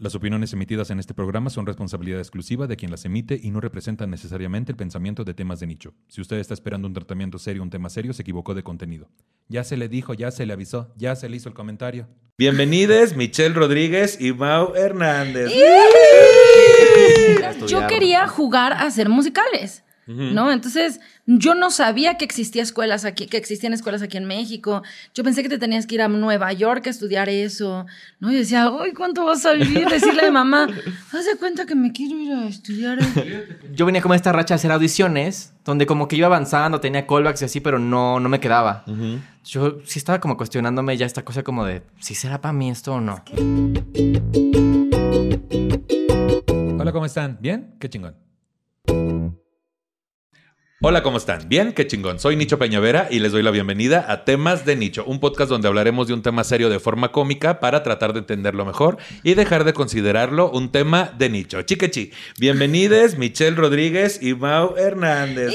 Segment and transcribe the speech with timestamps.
[0.00, 3.60] Las opiniones emitidas en este programa son responsabilidad exclusiva de quien las emite y no
[3.60, 5.92] representan necesariamente el pensamiento de temas de nicho.
[6.08, 9.10] Si usted está esperando un tratamiento serio, un tema serio, se equivocó de contenido.
[9.48, 12.08] Ya se le dijo, ya se le avisó, ya se le hizo el comentario.
[12.38, 15.52] Bienvenidos, Michelle Rodríguez y Mau Hernández.
[17.68, 19.84] Yo quería jugar a hacer musicales.
[20.10, 20.50] ¿No?
[20.50, 24.82] Entonces, yo no sabía que existía escuelas aquí, que existían escuelas aquí en México.
[25.14, 27.86] Yo pensé que te tenías que ir a Nueva York a estudiar eso.
[28.18, 28.32] ¿No?
[28.32, 29.88] Y decía, uy, ¿cuánto vas a vivir?
[29.88, 30.68] Decirle a mi mamá,
[31.12, 32.98] haz de cuenta que me quiero ir a estudiar.
[33.72, 37.42] Yo venía como esta racha a hacer audiciones, donde como que iba avanzando, tenía callbacks
[37.42, 38.84] y así, pero no, no me quedaba.
[39.44, 42.94] Yo sí estaba como cuestionándome ya esta cosa como de, si será para mí esto
[42.94, 43.22] o no.
[46.78, 47.38] Hola, ¿cómo están?
[47.40, 47.76] ¿Bien?
[47.78, 48.16] Qué chingón.
[50.82, 51.46] Hola, ¿cómo están?
[51.46, 52.18] Bien, qué chingón.
[52.18, 55.68] Soy Nicho Peñavera y les doy la bienvenida a Temas de Nicho, un podcast donde
[55.68, 59.64] hablaremos de un tema serio de forma cómica para tratar de entenderlo mejor y dejar
[59.64, 61.60] de considerarlo un tema de nicho.
[61.60, 65.52] Chiquechi, bienvenidos Michelle Rodríguez y Mau Hernández.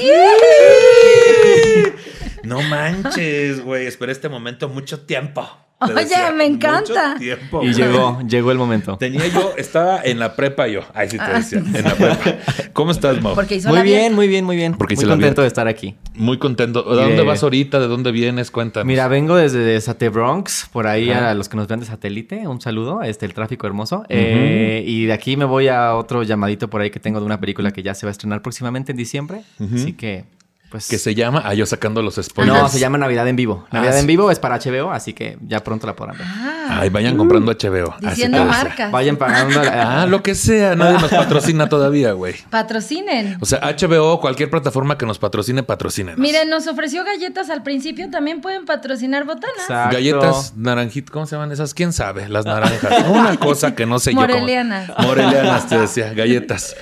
[2.44, 3.86] No manches, güey.
[3.86, 5.65] Esperé este momento mucho tiempo.
[5.78, 7.08] Te Oye, decía, me encanta.
[7.08, 8.96] mucho tiempo, Y llegó, llegó el momento.
[8.96, 10.80] Tenía yo, estaba en la prepa yo.
[10.94, 12.38] Ay, sí te Ah, decía, en la prepa.
[12.72, 13.34] ¿Cómo estás, Mau?
[13.34, 14.74] Porque hizo Muy la bien, muy bien, muy bien.
[14.74, 15.94] Porque hice muy contento de estar aquí.
[16.14, 16.82] Muy contento.
[16.82, 17.78] ¿De dónde de- vas ahorita?
[17.78, 18.50] ¿De dónde vienes?
[18.50, 18.86] Cuéntanos.
[18.86, 21.32] Mira, vengo desde Sate Bronx, por ahí Ajá.
[21.32, 24.04] a los que nos ven de satélite, un saludo, este, el tráfico hermoso.
[24.08, 27.38] Eh, y de aquí me voy a otro llamadito por ahí que tengo de una
[27.38, 29.42] película que ya se va a estrenar próximamente en diciembre.
[29.74, 30.24] Así que,
[30.70, 30.88] pues...
[30.88, 32.58] que se llama, ah, yo sacando los spoilers.
[32.58, 33.66] No, se llama Navidad en Vivo.
[33.70, 34.06] Navidad Ah, en sí.
[34.08, 36.26] Vivo es para HBO, así que ya pronto la podrán ver.
[36.28, 37.94] Ah, Ay, vayan comprando HBO.
[38.00, 38.90] Diciendo marcas.
[38.90, 39.60] Vayan pagando.
[39.72, 40.74] Ah, lo que sea.
[40.74, 42.34] Nadie nos patrocina todavía, güey.
[42.50, 43.38] Patrocinen.
[43.40, 46.14] O sea, HBO, cualquier plataforma que nos patrocine, patrocinen.
[46.18, 49.56] Miren, nos ofreció galletas al principio, también pueden patrocinar botanas.
[49.60, 49.94] Exacto.
[49.96, 51.72] Galletas naranjitas, ¿cómo se llaman esas?
[51.74, 52.28] ¿Quién sabe?
[52.28, 53.04] Las naranjas.
[53.08, 54.16] Una cosa que no sé yo.
[54.20, 54.90] cómo- Morelianas.
[54.98, 56.12] Morelianas, te decía.
[56.14, 56.74] Galletas.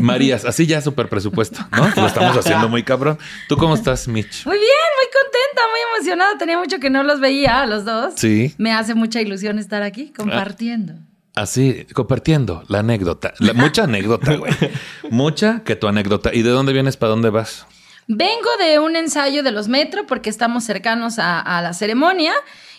[0.00, 0.44] Marías.
[0.44, 1.88] Así ya súper presupuesto, ¿no?
[1.96, 3.18] Lo estamos haciendo muy cabrón.
[3.48, 4.44] ¿Tú cómo estás, Mitch?
[4.46, 6.38] Muy bien, muy contenta, muy emocionada.
[6.38, 8.14] Tenía mucho que no los veía a los dos.
[8.16, 8.54] Sí.
[8.58, 10.94] Me hace mucha ilusión estar aquí compartiendo.
[11.34, 13.32] Así, compartiendo la anécdota.
[13.38, 14.52] La- mucha anécdota, güey.
[15.10, 16.34] Mucha que tu anécdota.
[16.34, 16.96] ¿Y de dónde vienes?
[16.96, 17.64] ¿Para dónde vas?
[18.08, 22.32] Vengo de un ensayo de los Metro porque estamos cercanos a, a la ceremonia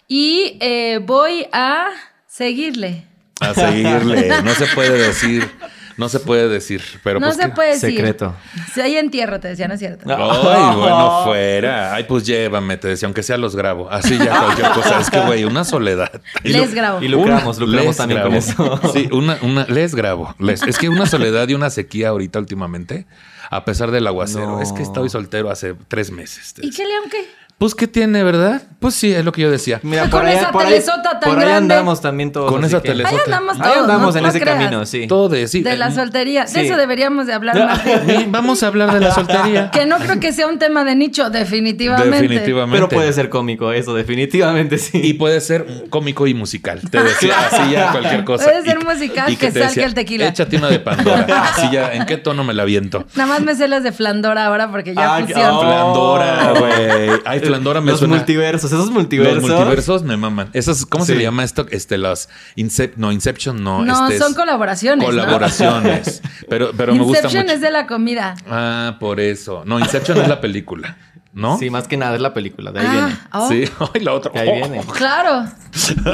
[0.07, 1.87] y eh, voy a
[2.27, 3.05] seguirle.
[3.39, 4.41] A seguirle.
[4.43, 5.49] No se puede decir.
[5.99, 6.81] No se puede decir.
[7.03, 7.49] Pero no pues se ¿qué?
[7.49, 7.91] puede decir.
[7.91, 8.35] Secreto.
[8.73, 10.05] Si hay entierro, te decía, no es cierto.
[10.09, 11.93] Ay, bueno, fuera.
[11.93, 13.89] Ay, pues llévame, te decía, aunque sea los grabo.
[13.91, 14.99] Así ya cualquier cosa.
[15.01, 16.21] Es que, güey, una soledad.
[16.43, 17.01] Y Les grabo.
[17.03, 18.79] Y lucramos, lucramos les también con grabo.
[18.81, 18.93] eso.
[18.93, 20.33] Sí, una, una, les grabo.
[20.39, 23.05] Les- es que una soledad y una sequía ahorita últimamente,
[23.49, 24.47] a pesar del aguacero.
[24.47, 24.61] No.
[24.61, 26.53] Es que estoy soltero hace tres meses.
[26.61, 27.25] ¿Y qué león qué?
[27.59, 28.63] Pues, ¿qué tiene, verdad?
[28.79, 29.81] Pues sí, es lo que yo decía.
[29.83, 32.49] Mira, Con por ahí, esa por ahí, telesota tan por ahí andamos también todos.
[32.49, 33.13] Con esa que- telesota.
[33.17, 33.77] Ahí andamos Ahí todos.
[33.77, 34.57] andamos no- en no ese creas.
[34.57, 35.07] camino, sí.
[35.07, 35.61] Todo de sí.
[35.61, 36.47] De la soltería.
[36.47, 36.53] Sí.
[36.61, 37.81] De eso deberíamos de hablar más.
[38.29, 39.69] Vamos a hablar de la soltería.
[39.71, 42.09] Que no creo que sea un tema de nicho, definitivamente.
[42.21, 42.77] Definitivamente.
[42.77, 45.01] Pero puede ser cómico, eso, definitivamente sí.
[45.03, 46.79] Y puede ser cómico y musical.
[46.89, 48.45] Te decía así ya cualquier cosa.
[48.45, 50.27] Puede ser Y- musical, y que salga el tequila.
[50.29, 51.25] Échate una de Pandora.
[51.49, 53.05] Así ya, ¿en qué tono me la viento?
[53.15, 55.41] Nada más me sé las de Flandora ahora porque ya Ah, fusión.
[55.51, 55.61] oh.
[55.61, 57.09] Flandora, güey.
[57.49, 58.15] Me Los suena.
[58.15, 59.41] multiversos, esos Los multiversos.
[59.41, 60.49] multiversos me maman.
[60.53, 61.65] Esas, ¿cómo se le llama esto?
[61.71, 63.83] Este, las Incep, no, Inception, no.
[63.83, 64.99] No, este es son colaboraciones.
[65.07, 65.11] ¿no?
[65.11, 66.21] Colaboraciones.
[66.49, 68.35] Pero, pero me gusta Inception es de la comida.
[68.49, 69.63] Ah, por eso.
[69.65, 70.97] No, Inception es la película.
[71.31, 71.59] ¿No?
[71.59, 73.15] Sí, más que nada es la película, de ahí viene.
[73.31, 74.31] Ah, oh, Sí, ay, la otra.
[74.31, 74.81] Que ahí viene.
[74.97, 75.45] Claro.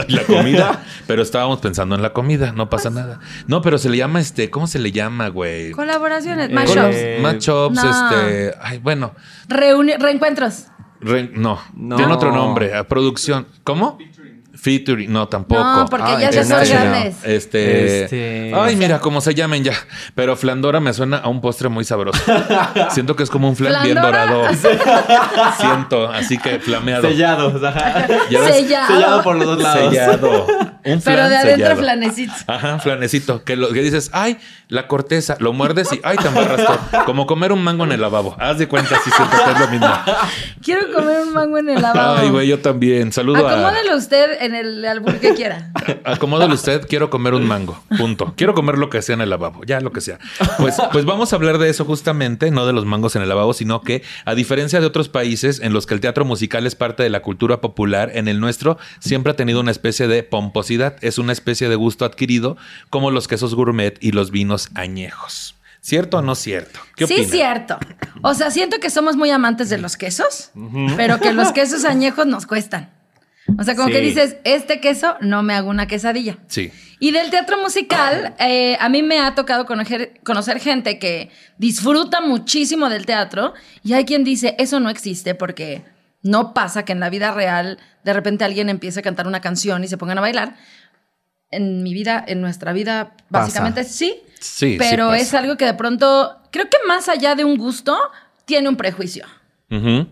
[0.09, 0.83] la comida.
[1.07, 3.21] Pero estábamos pensando en la comida, no pasa nada.
[3.47, 5.71] No, pero se le llama este, ¿cómo se le llama, güey?
[5.71, 6.49] Colaboraciones.
[6.49, 6.95] Eh, Mashups.
[6.95, 7.89] Eh, Matchups, no.
[8.09, 8.55] este.
[8.61, 9.15] Ay, bueno.
[9.47, 10.65] Reuni- reencuentros.
[11.05, 11.95] Re- no, No.
[11.95, 12.75] tiene otro nombre.
[12.75, 13.47] a producción.
[13.63, 13.97] ¿Cómo?
[14.57, 15.11] Featuring.
[15.11, 15.63] No, tampoco.
[15.63, 17.15] No, porque Ah, ya se son grandes.
[17.23, 19.73] Este, Este- Ay, mira, cómo se llamen ya.
[20.15, 22.19] Pero Flandora me suena a un postre muy sabroso.
[22.91, 24.43] Siento que es como un flan bien dorado.
[25.59, 27.07] Siento, así que flameado.
[27.07, 28.87] Sellado, Sellado.
[28.87, 29.93] Sellado por los dos lados.
[29.93, 30.47] Sellado.
[30.85, 31.81] Un flan Pero de adentro sellado.
[31.81, 32.33] flanecito.
[32.47, 33.43] Ajá, flanecito.
[33.43, 34.37] Que, lo, que dices, ay,
[34.67, 37.05] la corteza, lo muerdes y ay, te embarras todo.
[37.05, 38.35] Como comer un mango en el lavabo.
[38.39, 39.87] Haz de cuenta si siento que es lo mismo.
[40.63, 42.17] Quiero comer un mango en el lavabo.
[42.19, 43.11] Ay, güey, yo también.
[43.11, 43.51] Saludo a.
[43.51, 45.71] Acomódelo usted en el albur que quiera.
[46.03, 47.81] Acomódalo usted, quiero comer un mango.
[47.97, 48.33] Punto.
[48.35, 50.19] Quiero comer lo que sea en el lavabo, ya lo que sea.
[50.57, 53.53] Pues, pues vamos a hablar de eso justamente, no de los mangos en el lavabo,
[53.53, 57.03] sino que, a diferencia de otros países en los que el teatro musical es parte
[57.03, 61.17] de la cultura popular, en el nuestro siempre ha tenido una especie de pomposidad, es
[61.17, 62.57] una especie de gusto adquirido,
[62.89, 65.55] como los quesos gourmet y los vinos añejos.
[65.85, 66.79] ¿Cierto o no cierto?
[66.95, 67.31] ¿Qué sí, opinan?
[67.31, 67.77] cierto.
[68.23, 70.49] O sea, siento que somos muy amantes de los quesos,
[70.97, 72.89] pero que los quesos añejos nos cuestan.
[73.57, 73.93] O sea, como Sí.
[73.93, 76.37] que dices, este queso no me hago una quesadilla.
[76.47, 76.71] Sí.
[76.99, 82.21] Y del teatro musical, eh, a mí me ha tocado conocer, conocer gente que disfruta
[82.21, 83.53] muchísimo del teatro
[83.83, 85.83] y hay quien dice, eso no existe porque
[86.23, 89.83] no pasa que en la vida real de repente alguien empiece a cantar una canción
[89.83, 90.55] y se pongan a bailar.
[91.51, 94.15] En mi vida, en nuestra vida, básicamente sí.
[94.39, 95.21] Sí, sí Pero pasa.
[95.21, 97.95] es algo que de pronto, creo que más allá de un gusto,
[98.45, 99.25] tiene un prejuicio.
[99.69, 100.07] Ujú.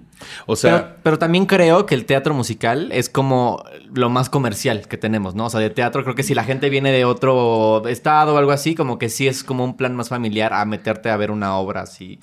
[0.46, 4.88] O sea, pero, pero también creo que el teatro musical es como lo más comercial
[4.88, 5.46] que tenemos, ¿no?
[5.46, 8.52] O sea, de teatro creo que si la gente viene de otro estado o algo
[8.52, 11.56] así, como que sí es como un plan más familiar a meterte a ver una
[11.58, 12.20] obra así,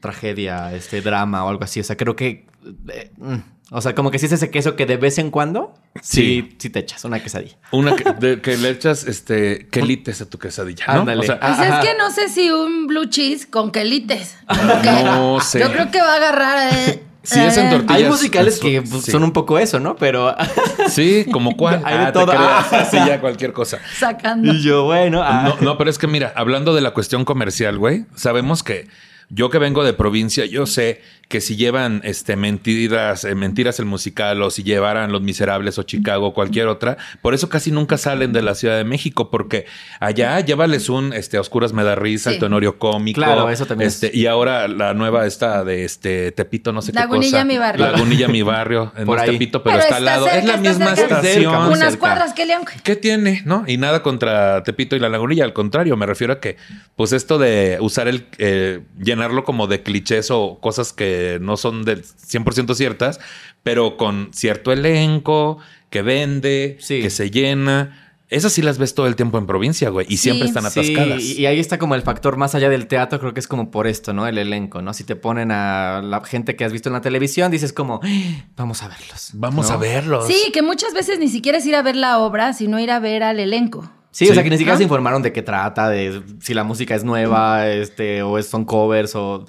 [0.00, 1.80] tragedia, este drama o algo así.
[1.80, 2.46] O sea, creo que...
[2.92, 3.34] eh, mm,
[3.72, 6.70] o sea, como que sí es ese queso que de vez en cuando sí, sí,
[6.70, 7.56] te echas una quesadilla.
[7.72, 11.00] una que, de- que le echas este quelites a tu quesadilla, ¿no?
[11.00, 11.20] Ándale.
[11.20, 11.80] O sea, Ah, Pues ajá.
[11.82, 14.36] es que no sé si un blue cheese con quelites.
[14.82, 15.58] Que No sé.
[15.58, 16.72] Yo creo que va a agarrar.
[16.88, 17.02] eh,
[17.32, 17.94] En eh, tortilla.
[17.94, 18.88] Hay Ellas- musicales que sí.
[18.90, 19.96] pues, son un poco eso, ¿no?
[19.96, 20.34] Pero...
[20.88, 21.82] Sí, como cuál.
[21.84, 22.26] Hay de Ah, te todo.
[22.28, 22.72] creas.
[22.72, 22.86] Ah.
[22.90, 23.78] Sí, ya cualquier cosa.
[23.98, 24.52] Sacando.
[24.52, 25.22] y yo, bueno...
[25.22, 25.42] ah.
[25.60, 28.86] No, no, pero es que mira, hablando de la cuestión comercial, güey, sabemos que
[29.28, 33.84] yo que vengo de provincia, yo sé que si llevan este mentiras, eh, mentiras el
[33.86, 37.98] musical, o si llevaran Los Miserables o Chicago o cualquier otra, por eso casi nunca
[37.98, 39.66] salen de la Ciudad de México, porque
[39.98, 42.34] allá llévales un este a Oscuras me da risa, Sí.
[42.36, 43.16] el tenorio cómico.
[43.20, 44.14] Claro, eso también Este, es.
[44.14, 47.44] y ahora la nueva esta de este Tepito, no sé Lagunilla, qué cosa.
[47.44, 47.90] mi barrio.
[47.90, 49.30] Lagunilla mi barrio, en Por ahí.
[49.32, 50.24] Tepito, pero, Pero está al está lado.
[50.26, 51.16] cerca, es la está misma cerca.
[51.20, 51.54] estación.
[51.66, 51.98] Unas cerca.
[51.98, 53.42] cuadras, ¿qué le ¿Qué tiene?
[53.44, 53.64] ¿No?
[53.66, 56.56] Y nada contra Tepito y la Lagunilla, al contrario, me refiero a que,
[56.94, 58.80] pues esto de usar el, eh,
[59.16, 63.18] llenarlo como de clichés o cosas que no son del 100% ciertas,
[63.62, 65.58] pero con cierto elenco,
[65.90, 67.00] que vende, Sí.
[67.00, 68.02] que se llena.
[68.28, 70.24] Esas sí las ves todo el tiempo en provincia, güey, y Sí.
[70.24, 71.22] siempre están Sí, atascadas.
[71.22, 73.70] y y ahí está como el factor más allá del teatro, creo que es como
[73.70, 74.26] por esto, ¿no?
[74.26, 74.92] El elenco, ¿no?
[74.94, 78.08] Si te ponen a la gente que has visto en la televisión, dices como, "Ah,
[78.56, 79.30] vamos a verlos.
[79.34, 79.74] Vamos ¿no?
[79.74, 80.26] a verlos.
[80.26, 82.98] Sí, que muchas veces ni siquiera es ir a ver la obra, sino ir a
[82.98, 83.88] ver al elenco.
[84.16, 84.30] Sí, Sí.
[84.30, 87.04] o sea, que ni siquiera se informaron de qué trata, de si la música es
[87.04, 89.44] nueva, este, o son covers, o...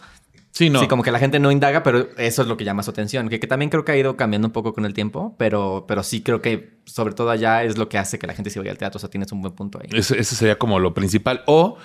[0.51, 0.81] Sí, no.
[0.81, 3.29] Sí, como que la gente no indaga, pero eso es lo que llama su atención.
[3.29, 6.03] Que, que también creo que ha ido cambiando un poco con el tiempo, pero, pero
[6.03, 8.71] sí creo que sobre todo allá es lo que hace que la gente se vaya
[8.71, 8.97] al teatro.
[8.97, 9.87] O sea, tienes un buen punto ahí.
[9.97, 11.43] Ese sería como lo principal.
[11.45, 11.77] O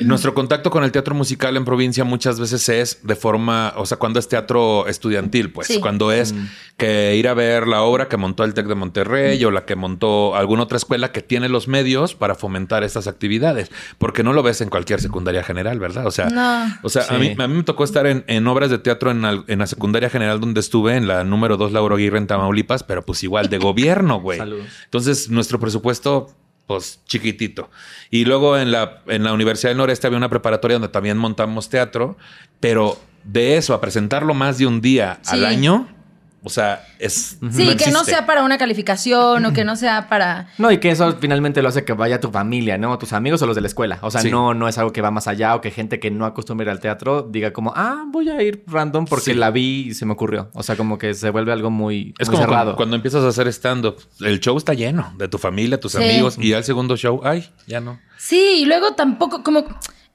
[0.00, 3.98] nuestro contacto con el teatro musical en provincia muchas veces es de forma, o sea,
[3.98, 5.80] cuando es teatro estudiantil, pues, Sí.
[5.80, 6.34] cuando es
[6.76, 9.74] que ir a ver la obra que montó el TEC de Monterrey o la que
[9.74, 14.44] montó alguna otra escuela que tiene los medios para fomentar estas actividades, porque no lo
[14.44, 16.06] ves en cualquier secundaria general, ¿verdad?
[16.06, 16.66] O sea, No.
[16.84, 19.24] o sea, a, mí, a mí me tocó estar en, en obras de teatro en,
[19.24, 22.84] al- en la secundaria general donde estuve, en la número 2 Lauro Aguirre en Tamaulipas,
[22.84, 24.38] pero pues igual de gobierno, güey.
[24.38, 24.60] Salud.
[24.84, 26.28] Entonces, nuestro presupuesto,
[26.68, 27.70] pues chiquitito.
[28.10, 31.70] Y luego en la, en la Universidad del Noreste había una preparatoria donde también montamos
[31.70, 32.18] teatro,
[32.60, 35.88] pero de eso a presentarlo más de un día al año,
[36.42, 37.38] o sea, es.
[37.50, 40.48] Sí, que no sea para una calificación o que no sea para.
[40.58, 42.96] No, y que eso finalmente lo hace que vaya tu familia, ¿no?
[42.98, 43.98] Tus amigos o los de la escuela.
[44.02, 44.30] O sea, Sí.
[44.30, 46.70] no, no es algo que va más allá o que gente que no acostumbra ir
[46.70, 49.34] al teatro diga como, ah, voy a ir random porque Sí.
[49.34, 50.50] la vi y se me ocurrió.
[50.54, 52.64] O sea, como que se vuelve algo muy, Es muy como cerrado.
[52.64, 53.96] cuando, cuando empiezas a hacer stand-up.
[54.20, 55.98] El show está lleno de tu familia, tus Sí.
[55.98, 57.98] amigos, y al segundo show, ay, ya no.
[58.16, 59.64] Sí, y luego tampoco, como.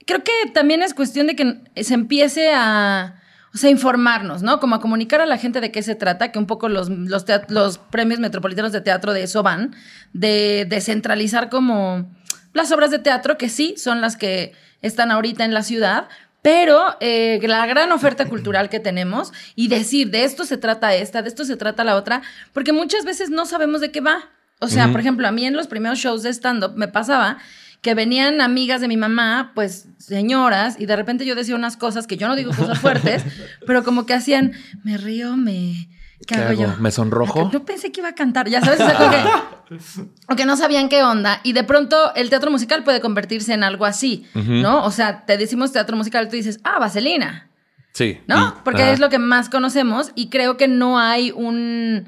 [0.05, 3.19] Creo que también es cuestión de que se empiece a.
[3.53, 4.59] O sea, informarnos, ¿no?
[4.59, 7.77] Como a comunicar a la gente de qué se trata, que un poco los, los,
[7.91, 9.75] premios metropolitanos de teatro de eso van,
[10.11, 12.11] de descentralizar como
[12.53, 16.07] las obras de teatro, que sí son las que están ahorita en la ciudad,
[16.41, 21.21] pero eh, la gran oferta cultural que tenemos y decir, de esto se trata esta,
[21.21, 22.23] de esto se trata la otra,
[22.53, 24.29] porque muchas veces no sabemos de qué va.
[24.59, 27.37] O sea, por ejemplo, a mí en los primeros shows de stand-up me pasaba
[27.83, 32.07] que venían amigas de mi mamá, pues señoras, y de repente yo decía unas cosas
[32.07, 33.23] que yo no digo cosas fuertes,
[33.67, 35.89] pero como que hacían, me río, me...
[36.25, 36.61] ¿Qué, ¿Qué hago, hago?
[36.75, 36.81] yo?
[36.81, 37.51] ¿Me sonrojo?
[37.51, 39.73] Yo pensé que iba a cantar, ya sabes, o sea, que,
[40.29, 43.63] o que no sabían qué onda, y de pronto el teatro musical puede convertirse en
[43.65, 44.85] algo así, ¿no?
[44.85, 47.49] O sea, te decimos teatro musical, tú dices, ah, Vaselina,
[47.91, 48.19] Sí.
[48.27, 48.47] ¿no?
[48.47, 48.91] Y- Porque ajá.
[48.93, 52.05] es lo que más conocemos y creo que no hay un,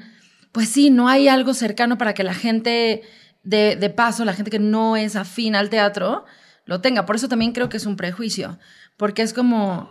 [0.52, 3.02] pues sí, no hay algo cercano para que la gente
[3.46, 6.24] de, de paso, la gente que no es afín al teatro,
[6.64, 7.06] lo tenga.
[7.06, 8.58] Por eso también creo que es un prejuicio,
[8.96, 9.90] porque es como,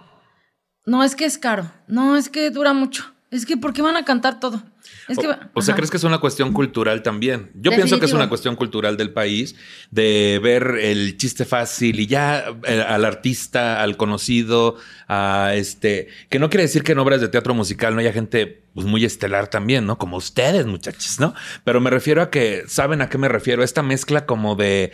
[0.85, 3.95] no es que es caro, no es que dura mucho, es que ¿por qué van
[3.95, 4.61] a cantar todo?
[5.07, 5.75] Es que, o, o sea.
[5.75, 7.51] ¿crees que es una cuestión cultural también?
[7.53, 9.55] Yo pienso que es una cuestión cultural del país,
[9.91, 14.77] de ver el chiste fácil y ya eh, al artista, al conocido,
[15.07, 18.63] a este, que no quiere decir que en obras de teatro musical no haya gente
[18.73, 19.97] pues, muy estelar también, ¿no?
[19.97, 21.33] Como ustedes, muchachos, ¿no?
[21.63, 23.63] Pero me refiero a que, ¿saben a qué me refiero?
[23.63, 24.91] Esta mezcla como de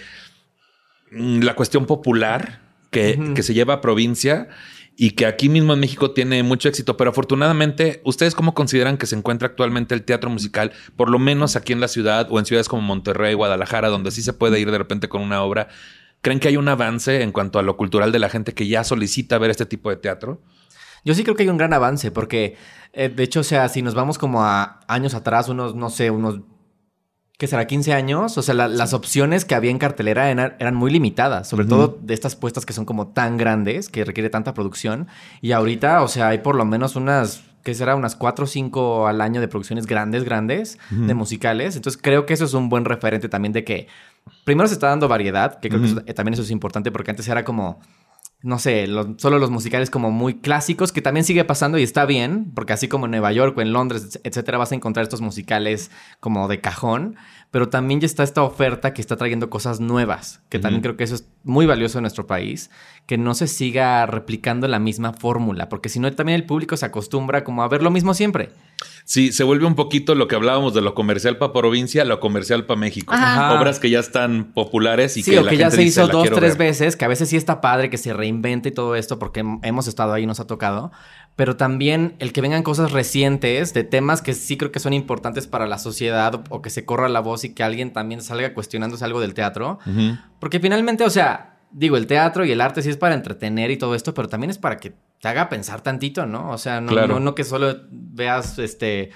[1.11, 4.49] mm, la cuestión popular que, que se lleva a provincia
[5.03, 6.95] y que aquí mismo en México tiene mucho éxito.
[6.95, 10.73] Pero afortunadamente, ¿ustedes cómo consideran que se encuentra actualmente el teatro musical?
[10.95, 14.21] Por lo menos aquí en la ciudad o en ciudades como Monterrey, Guadalajara, donde sí
[14.21, 15.69] se puede ir de repente con una obra.
[16.21, 18.83] ¿Creen que hay un avance en cuanto a lo cultural de la gente que ya
[18.83, 20.39] solicita ver este tipo de teatro?
[21.03, 22.55] Yo sí creo que hay un gran avance, porque
[22.93, 26.11] eh, de hecho, o sea, si nos vamos como a años atrás, unos, no sé,
[26.11, 26.41] unos
[27.41, 31.49] que será 15 años, o sea, las opciones que había en cartelera eran, muy limitadas,
[31.49, 35.07] sobre todo de estas puestas que son como tan grandes, que requiere tanta producción.
[35.41, 39.07] Y ahorita, o sea, hay por lo menos unas, que será unas 4 o 5
[39.07, 41.75] al año de producciones grandes, grandes, de musicales.
[41.75, 43.87] Entonces creo que eso es un buen referente también de que,
[44.43, 47.43] primero se está dando variedad, que creo que también eso es importante porque antes era
[47.43, 47.81] como
[48.43, 52.51] no sé, solo los musicales como muy clásicos, que también sigue pasando y está bien,
[52.55, 55.91] porque así como en Nueva York o en Londres, etcétera, vas a encontrar estos musicales
[56.19, 57.17] como de cajón,
[57.51, 61.03] pero también ya está esta oferta que está trayendo cosas nuevas, que también creo que
[61.03, 62.71] eso es muy valioso en nuestro país,
[63.05, 66.85] que no se siga replicando la misma fórmula, porque si no también el público se
[66.85, 68.51] acostumbra como a ver lo mismo siempre.
[69.03, 72.65] Sí, se vuelve un poquito lo que hablábamos de lo comercial para provincia, lo comercial
[72.65, 73.13] para México.
[73.13, 76.57] Obras que ya están populares y sí, que, o que ya se hizo dos, tres
[76.57, 79.87] veces, que a veces sí está padre que se reinvente y todo esto, porque hemos
[79.87, 80.91] estado ahí y nos ha tocado.
[81.35, 85.47] Pero también el que vengan cosas recientes de temas que sí creo que son importantes
[85.47, 89.05] para la sociedad o que se corra la voz y que alguien también salga cuestionándose
[89.05, 89.79] algo del teatro.
[90.39, 93.77] Porque finalmente, o sea, digo, el teatro y el arte sí es para entretener y
[93.77, 96.49] todo esto, pero también es para que te haga pensar tantito, ¿no?
[96.51, 99.11] O sea, no, no, que solo veas este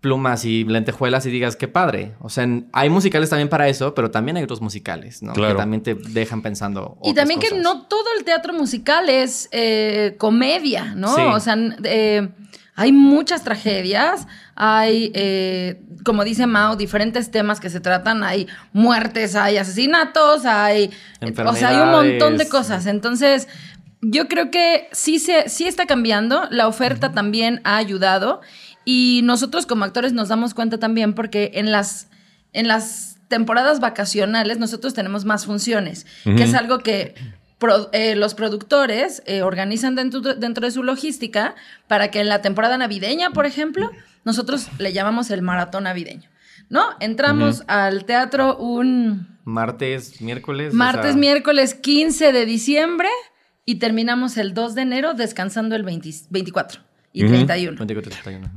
[0.00, 2.14] plumas y lentejuelas y digas qué padre.
[2.20, 5.34] O sea, hay musicales también para eso, pero también hay otros musicales, ¿no?
[5.34, 6.98] Que también te dejan pensando.
[7.04, 11.34] Y también que no todo el teatro musical es eh, comedia, ¿no?
[11.34, 12.28] O sea, eh,
[12.76, 19.36] hay muchas tragedias, hay, eh, como dice Mao, diferentes temas que se tratan, hay muertes,
[19.36, 20.90] hay asesinatos, hay...
[21.44, 22.86] O sea, hay un montón de cosas.
[22.86, 23.48] Entonces,
[24.00, 28.40] yo creo que sí, se, sí está cambiando, la oferta también ha ayudado
[28.84, 32.08] y nosotros como actores nos damos cuenta también porque en las,
[32.52, 37.14] en las temporadas vacacionales nosotros tenemos más funciones, que es algo que
[37.92, 41.54] eh, los productores eh, organizan dentro, dentro de su logística
[41.86, 43.90] para que en la temporada navideña, por ejemplo,
[44.24, 46.28] nosotros le llamamos el maratón navideño.
[46.68, 46.84] ¿No?
[47.00, 49.38] Entramos al teatro un...
[49.44, 50.72] Martes, miércoles.
[50.72, 53.08] Martes, miércoles 15 de diciembre
[53.64, 57.84] y terminamos el 2 de enero descansando el 24 y 31.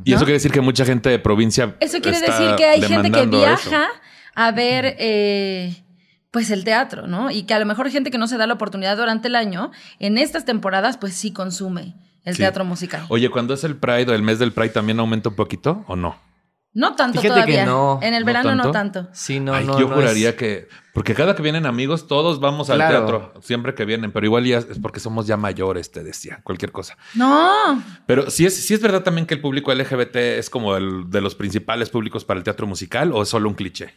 [0.03, 1.75] Y eso quiere decir que mucha gente de provincia.
[1.79, 3.88] Eso quiere decir que hay gente que viaja
[4.36, 5.75] a ver eh,
[6.31, 7.31] pues el teatro, ¿no?
[7.31, 9.72] Y que a lo mejor gente que no se da la oportunidad durante el año,
[10.00, 11.95] en estas temporadas, pues sí consume
[12.25, 13.05] el teatro musical.
[13.10, 15.95] Oye, cuando es el Pride o el mes del Pride, ¿también aumenta un poquito o
[15.95, 16.17] no?
[16.74, 17.68] No tanto todavía.
[18.01, 19.08] En el verano no tanto.
[19.13, 19.80] Sí, no, no.
[19.80, 20.68] Yo juraría que.
[20.94, 23.34] Porque cada que vienen amigos, todos vamos al teatro.
[23.42, 24.12] Siempre que vienen.
[24.12, 26.42] Pero igual ya es porque somos ya mayores, te decía.
[26.44, 26.98] Cualquier cosa.
[27.13, 27.82] No.
[28.08, 31.22] Pero sí es, sí es verdad también que el público LGBT es como el de
[31.22, 33.94] los principales públicos para el teatro musical o es solo un cliché.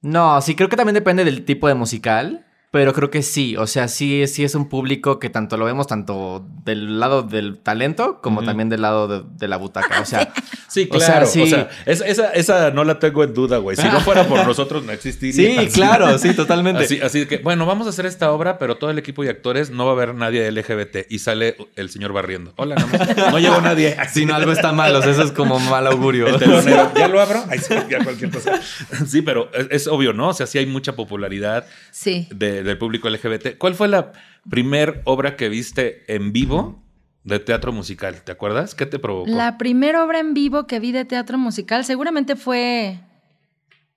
[0.00, 2.46] No, sí, creo que también depende del tipo de musical.
[2.70, 5.86] Pero creo que sí, o sea, sí, sí es un público que tanto lo vemos
[5.86, 10.02] tanto del lado del talento como también del lado de, la butaca.
[10.02, 10.34] O sea,
[10.68, 11.26] sí, claro.
[11.26, 13.74] O sea, esa, esa, no la tengo en duda, güey.
[13.74, 15.62] Si no fuera por nosotros, no existiría.
[15.62, 16.84] Sí, claro, sí, totalmente.
[16.84, 19.70] Así, así, que, bueno, vamos a hacer esta obra, pero todo el equipo de actores
[19.70, 21.06] no va a haber nadie LGBT.
[21.08, 22.52] Y sale el señor barriendo.
[22.56, 23.96] Hola, no, no llegó nadie.
[24.12, 26.26] Si no, algo está mal, o sea, eso es como mal augurio.
[26.26, 27.44] El telonero, ¿ya lo abro?
[27.48, 28.60] Ahí sí, ya cualquier cosa.
[29.06, 30.28] Sí, pero es, es obvio, ¿no?
[30.28, 31.66] O sea, sí hay mucha popularidad.
[31.90, 32.26] Sí.
[32.30, 33.58] De, del público LGBT.
[33.58, 34.12] ¿Cuál fue la
[34.48, 36.82] primer obra que viste en vivo
[37.24, 38.22] de teatro musical?
[38.22, 38.74] ¿Te acuerdas?
[38.74, 39.30] ¿Qué te provocó?
[39.30, 43.00] La primera obra en vivo que vi de teatro musical seguramente fue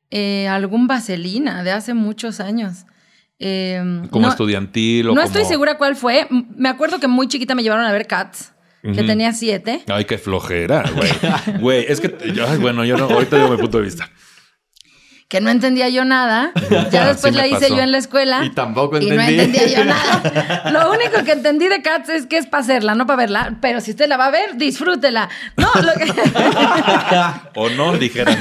[0.10, 2.86] eh, algún Vaselina de hace muchos años.
[3.40, 6.28] Em, como estudiantil o No estoy segura cuál fue.
[6.30, 8.54] Me acuerdo que muy chiquita me llevaron a ver Cats.
[8.84, 9.84] Que tenía siete.
[9.88, 11.12] Ay, qué flojera, güey.
[11.60, 12.08] Güey, es que,
[12.60, 14.10] bueno, yo no, ahorita digo mi punto de vista
[15.32, 16.52] que no entendía yo nada.
[16.92, 18.44] Ya después la hice yo en la escuela.
[18.44, 19.16] Y tampoco entendí.
[19.16, 20.70] Y no entendía yo nada.
[20.72, 23.56] Lo único que entendí de Cats es que es para hacerla, no para verla.
[23.62, 25.30] Pero si usted la va a ver, disfrútela.
[25.56, 26.12] No, lo que...
[27.56, 28.36] o no, dijeron.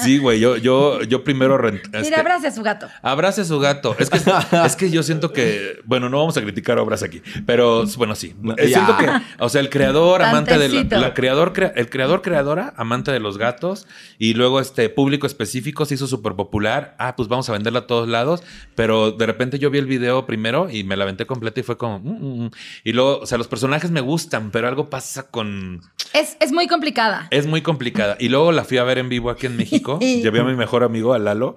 [0.00, 1.58] sí, güey, yo, yo, yo primero...
[1.58, 2.86] Mira, este, abrace a su gato.
[3.02, 3.96] Abrace a su gato.
[3.98, 4.20] Es que,
[4.64, 5.80] es que yo siento que...
[5.86, 7.20] Bueno, no vamos a criticar obras aquí.
[7.46, 8.32] Pero, bueno, sí.
[8.64, 9.10] Siento que...
[9.40, 11.14] O sea, el creador, amante de la...
[11.14, 13.88] creador, el creador, creadora, amante de los gatos.
[14.20, 16.94] Y luego este público especial específico se hizo súper popular.
[16.98, 18.42] Ah, pues vamos a venderla a todos lados.
[18.74, 21.76] Pero de repente yo vi el video primero y me la aventé completa y fue
[21.76, 21.98] como.
[21.98, 22.50] Mm, mm, mm".
[22.84, 25.82] Y luego, o sea, los personajes me gustan, pero algo pasa con.
[26.12, 27.28] Es, es muy complicada.
[27.30, 28.16] Es muy complicada.
[28.20, 29.98] Y luego la fui a ver en vivo aquí en México.
[30.00, 31.56] Llevé a mi mejor amigo, a Lalo.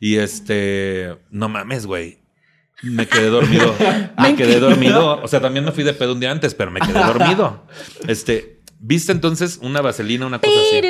[0.00, 1.16] Y este.
[1.30, 2.18] No mames, güey
[2.82, 3.74] Me quedé dormido.
[4.18, 5.20] me quedé dormido.
[5.22, 7.66] O sea, también me fui de pedo un día antes, pero me quedé dormido.
[8.08, 10.80] Este, ¿viste entonces una vaselina, una cosa así?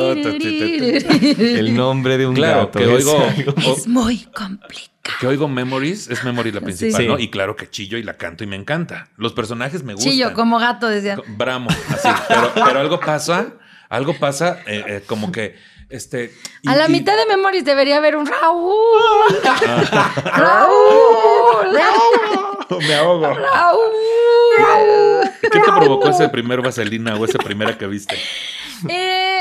[0.00, 2.78] El nombre de un Claro, gato.
[2.78, 3.26] que es oigo,
[3.76, 4.88] Es muy complicado.
[5.20, 7.06] que oigo Memories, es Memories la principal, Sí.
[7.08, 7.18] ¿no?
[7.18, 9.08] Y claro que chillo y la canto y me encanta.
[9.16, 10.12] Los personajes me gustan.
[10.12, 11.20] Chillo, como gato, decían.
[11.28, 12.08] Bramo, así.
[12.28, 13.54] Pero, pero algo pasa,
[13.88, 15.56] algo pasa, eh, eh, como que,
[15.88, 16.32] este...
[16.62, 18.74] y- A la y- mitad de Memories debería haber un Raúl.
[20.24, 21.78] Raúl.
[22.86, 23.34] Me ahogo.
[23.34, 25.30] Raúl.
[25.40, 28.14] ¿Qué te provocó ese primer vaselina o esa primera que viste?
[28.88, 29.40] Eh,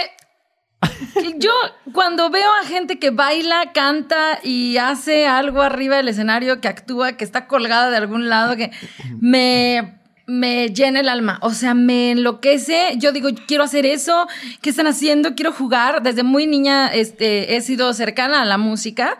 [1.38, 1.52] yo
[1.94, 7.14] cuando veo a gente que baila, canta y hace algo arriba del escenario, que actúa,
[7.14, 8.72] que está colgada de algún lado, que
[9.20, 11.40] me, me llena el alma.
[11.42, 12.94] O sea, me enloquece.
[12.98, 14.28] Yo digo, quiero hacer eso.
[14.62, 15.36] ¿Qué están haciendo?
[15.36, 16.04] Quiero jugar.
[16.04, 19.18] Desde muy niña este, he sido cercana a la música.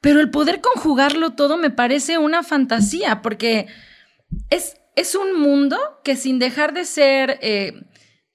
[0.00, 3.66] Pero el poder conjugarlo todo me parece una fantasía, porque
[4.48, 7.82] es, es un mundo que sin dejar de ser eh,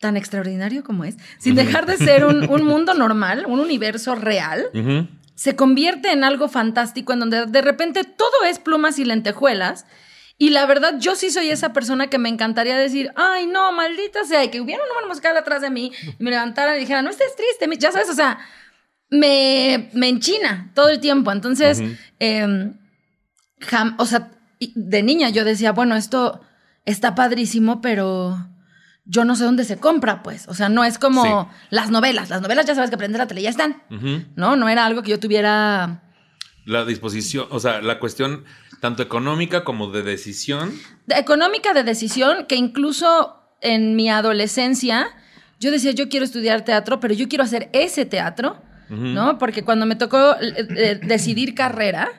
[0.04, 4.66] tan extraordinario como es, sin dejar de ser un, un mundo normal, un universo real,
[5.36, 9.86] se convierte en algo fantástico en donde de repente todo es plumas y lentejuelas.
[10.38, 14.26] Y la verdad, yo sí soy esa persona que me encantaría decir, ay, no, maldita
[14.26, 17.02] sea, y que hubiera un número musical atrás de mí y me levantara y dijera,
[17.02, 17.78] no estés triste, mi-".
[17.78, 18.40] ya sabes, o sea,
[19.10, 21.32] me, me enchina todo el tiempo.
[21.32, 21.82] Entonces,
[22.20, 22.74] em,
[23.60, 24.32] jam- o sea,
[24.76, 26.42] de niña yo decía, bueno, esto
[26.86, 28.38] está padrísimo, pero
[29.06, 30.48] yo no sé dónde se compra, pues.
[30.48, 31.30] O sea, no es como Sí.
[31.70, 32.30] las novelas.
[32.30, 33.84] Las novelas ya sabes que aprender la tele ya están.
[34.36, 34.56] ¿No?
[34.56, 36.02] No era algo que yo tuviera.
[36.66, 38.46] La disposición, o sea, la cuestión
[38.80, 40.72] tanto económica como de decisión.
[41.08, 45.08] de- económica de decisión, que incluso en mi adolescencia
[45.60, 49.38] yo decía, yo quiero estudiar teatro, pero yo quiero hacer ese teatro, ¿no?
[49.38, 52.10] Porque cuando me tocó eh, eh, decidir carrera,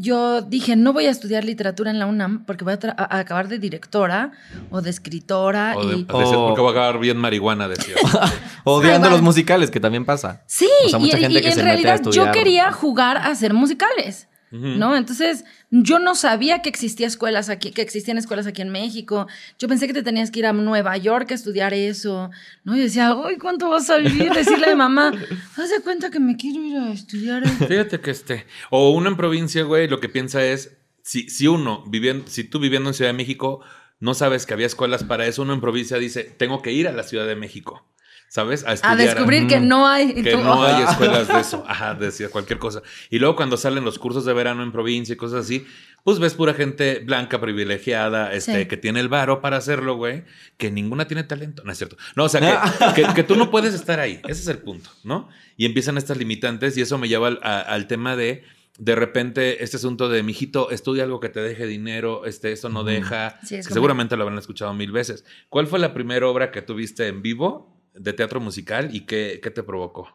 [0.00, 3.16] yo dije, no voy a estudiar literatura en la UNAM porque voy a, tra- a-
[3.16, 4.30] a acabar de directora
[4.70, 5.74] o de escritora.
[5.76, 6.06] O de, y...
[6.08, 7.94] O- porque va a acabar bien marihuana, decía.
[8.64, 10.42] Odiando los musicales, que también pasa.
[10.46, 12.70] Sí, O sea, mucha y, gente y que en se mete a realidad yo quería
[12.72, 14.28] jugar a hacer musicales.
[14.50, 14.96] ¿No?
[14.96, 19.26] Entonces, yo no sabía que existía escuelas aquí, que existían escuelas aquí en México.
[19.58, 22.30] Yo pensé que te tenías que ir a Nueva York a estudiar eso.
[22.64, 22.76] ¿No?
[22.76, 24.32] Y decía, uy, ¿cuánto va a salir?
[24.32, 25.12] Decirle a mi mamá,
[25.56, 27.42] haz de cuenta que me quiero ir a estudiar.
[27.42, 27.66] eso".
[27.66, 28.46] Fíjate que este.
[28.70, 32.58] O uno en provincia, güey, lo que piensa es: si, si uno, viviendo, si tú
[32.58, 33.60] viviendo en Ciudad de México,
[34.00, 36.92] no sabes que había escuelas para eso, uno en provincia dice: Tengo que ir a
[36.92, 37.86] la Ciudad de México.
[38.28, 38.62] ¿Sabes?
[38.64, 38.98] A A estudiar.
[38.98, 40.12] descubrir que no hay.
[40.14, 41.64] que tú, no hay escuelas de eso.
[41.68, 42.82] Ajá, decía cualquier cosa.
[43.10, 45.66] Y luego cuando salen los cursos de verano en provincia y cosas así,
[46.04, 48.68] pues ves pura gente blanca, privilegiada, este, Sí.
[48.68, 50.24] que tiene el varo para hacerlo, güey,
[50.56, 51.62] que ninguna tiene talento.
[51.64, 51.96] No es cierto.
[52.16, 52.40] No, o sea,
[52.94, 54.20] que, que- que tú no puedes estar ahí.
[54.28, 55.28] Ese es el punto, ¿no?
[55.56, 58.44] Y empiezan estas limitantes y eso me lleva al, a- al tema de
[58.78, 62.84] de repente este asunto de mijito, estudia algo que te deje dinero, este, esto no
[62.84, 63.40] deja.
[63.44, 65.24] Sí, es que seguramente lo habrán escuchado mil veces.
[65.48, 69.50] ¿Cuál fue la primera obra que tuviste en vivo de teatro musical y qué, qué
[69.50, 70.08] te provocó?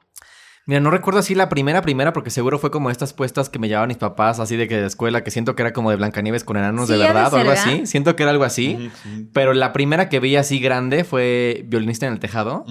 [0.65, 3.67] Mira, no recuerdo así la primera, primera, porque seguro fue como estas puestas que me
[3.67, 6.45] llevaban mis papás, así de que de escuela, que siento que era como de Blancanieves
[6.45, 7.65] con enanos Sí, de verdad o algo ¿verdad?
[7.67, 7.85] así.
[7.85, 8.89] Siento que era algo así.
[9.33, 12.65] Pero la primera que vi así grande fue Violinista en el Tejado,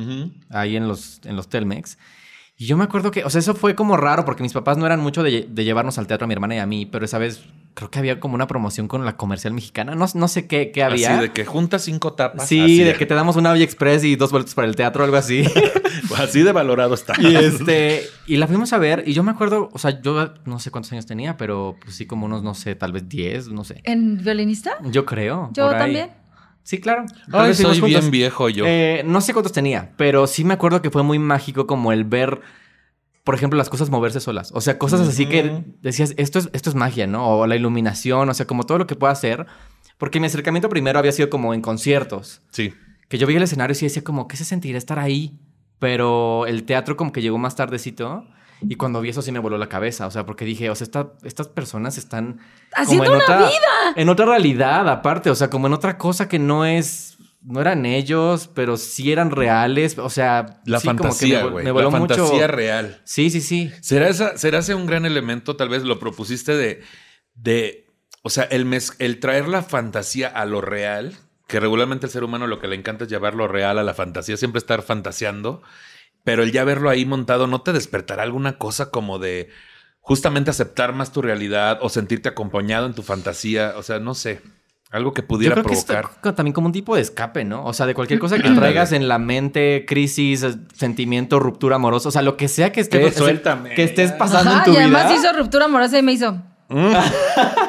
[0.48, 1.98] ahí en los, en los Telmex.
[2.57, 4.87] Y yo me acuerdo que, o sea, eso fue como raro porque mis papás no
[4.87, 7.18] eran mucho de, de llevarnos al teatro a mi hermana y a mí, pero esa
[7.18, 7.44] vez
[7.75, 9.95] creo que había como una promoción con la comercial mexicana.
[9.95, 11.15] No, no sé qué, qué había.
[11.15, 12.49] Así de que juntas cinco tapas.
[12.49, 15.05] Sí, así de que te damos una Vía Express y dos boletos para el teatro,
[15.05, 15.45] algo así.
[16.17, 17.15] Así de valorado está.
[17.19, 20.59] y este, y la fuimos a ver y yo me acuerdo, o sea, yo no
[20.59, 23.65] sé cuántos años tenía, pero pues sí como unos, no sé, tal vez 10, no
[23.65, 23.81] sé.
[23.85, 24.73] ¿En violinista?
[24.85, 25.51] Yo creo.
[25.55, 25.81] Yo por ahí.
[25.81, 26.11] también.
[26.65, 27.05] Sí, claro.
[27.33, 28.65] Ay, soy bien viejo yo.
[28.67, 32.05] Eh, no sé cuántos tenía, pero sí me acuerdo que fue muy mágico como el
[32.05, 32.41] ver,
[33.25, 34.51] por ejemplo, las cosas moverse solas.
[34.55, 37.27] O sea, cosas así que decías, esto es, esto es magia, ¿no?
[37.29, 39.47] O la iluminación, o sea, como todo lo que pueda hacer.
[39.99, 42.43] Porque mi acercamiento primero había sido como en conciertos.
[42.51, 42.73] sí.
[43.09, 45.39] Que yo veía el escenario y decía como, ¿qué se sentirá estar ahí?
[45.79, 48.25] Pero el teatro como que llegó más tardecito.
[48.63, 50.07] Y cuando vi eso sí me voló la cabeza.
[50.07, 52.39] O sea, porque dije, o sea, esta- estas personas están...
[52.39, 52.43] como
[52.75, 53.51] Haciendo en una otra, vida.
[53.97, 55.29] En otra realidad, aparte.
[55.29, 57.19] O sea, como en otra cosa que no es...
[57.44, 59.98] No eran ellos, pero sí eran reales.
[59.98, 60.61] O sea...
[60.64, 61.64] La sí, fantasía, güey.
[61.64, 62.14] me La mucho...
[62.16, 63.00] fantasía real.
[63.05, 63.72] Sí, sí, sí.
[63.81, 65.57] ¿Será, esa, ¿Será ese un gran elemento?
[65.57, 66.83] Tal vez lo propusiste de.
[67.35, 67.87] de
[68.22, 71.16] o sea, el, mez- el traer la fantasía a lo real,
[71.48, 73.94] que regularmente el ser humano lo que le encanta es llevar lo real a la
[73.94, 75.61] fantasía, siempre estar fantaseando,
[76.22, 79.48] pero el ya verlo ahí montado, ¿no te despertará alguna cosa como de
[80.00, 83.74] justamente aceptar más tu realidad o sentirte acompañado en tu fantasía?
[83.76, 84.40] O sea, no sé.
[84.92, 86.35] Algo que Yo pudiera creo que es provocar.
[86.35, 87.64] también como un tipo de escape, ¿no?
[87.64, 92.12] O sea, de cualquier cosa que traigas en la mente, crisis, sentimiento, ruptura amorosa, o
[92.12, 93.70] sea, lo que sea que, esté, ese- suéltame.
[93.74, 95.14] que estés pasando Ajá, en tu y además vida.
[95.16, 96.37] hizo ruptura amorosa y me hizo.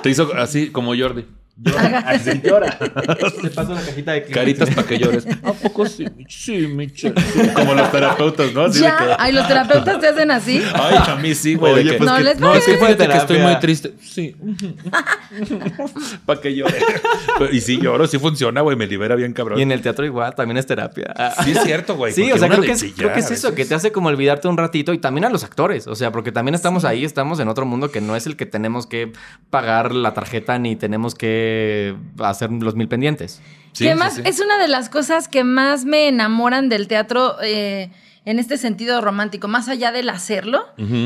[0.02, 1.26] Te hizo así como Jordi.
[2.06, 2.78] Así llora.
[3.42, 4.34] Te paso la cajita de Kleenex.
[4.34, 5.28] Caritas para que llores.
[5.44, 6.06] ¿A poco sí?
[6.28, 7.14] Sí, Michelle.
[7.22, 7.42] Sí.
[7.54, 8.62] Como los terapeutas, ¿no?
[8.64, 10.62] Así de Ya, que- ay, los terapeutas te hacen así.
[10.74, 11.76] Ay, a mí sí, güey.
[11.76, 13.94] de Oye, que- pues No que- les No, es que fíjate que estoy muy triste.
[14.02, 14.36] Sí.
[16.26, 16.76] Para que llore.
[17.52, 18.76] Y sí lloro, sí funciona, güey.
[18.76, 19.60] Me libera bien cabrón.
[19.60, 21.14] Y en el teatro igual, también es terapia.
[21.44, 22.14] Sí es cierto, güey.
[22.14, 24.48] Sí, o sea, creo que, es, creo que es eso, que te hace como olvidarte
[24.48, 27.48] un ratito y también a los actores, o sea, porque también estamos ahí, estamos en
[27.48, 29.12] otro mundo que no es el que tenemos que
[29.50, 31.43] pagar la tarjeta ni tenemos que
[32.20, 33.42] hacer los mil pendientes.
[33.74, 34.22] Sí, que sí, más sí.
[34.26, 37.92] es una de las cosas que más me enamoran del teatro eh,
[38.26, 40.66] en este sentido romántico, más allá del hacerlo.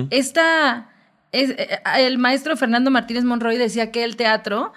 [0.09, 0.89] Esta.
[1.31, 4.73] Es, eh, el maestro Fernando Martínez Monroy decía que el teatro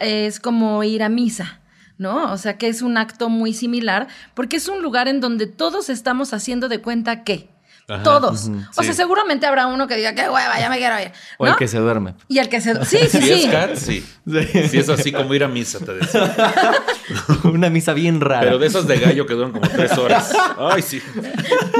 [0.00, 1.60] es como ir a misa,
[1.98, 2.32] ¿no?
[2.32, 5.88] O sea, que es un acto muy similar, porque es un lugar en donde todos
[5.88, 7.48] estamos haciendo de cuenta que.
[7.88, 8.48] Ajá, todos.
[8.48, 8.84] O sí.
[8.84, 11.12] sea, seguramente habrá uno que diga, qué hueva, ya me quiero ir.
[11.38, 11.52] O ¿no?
[11.52, 12.14] el que se duerme.
[12.28, 12.74] Y el que se.
[12.84, 13.32] Sí, sí, Si sí.
[13.44, 14.04] es cat, sí.
[14.70, 16.34] Si es así como ir a misa, te decía.
[17.44, 18.40] Una misa bien rara.
[18.40, 20.32] Pero de esos de gallo que duran como tres horas.
[20.58, 21.00] Ay, sí.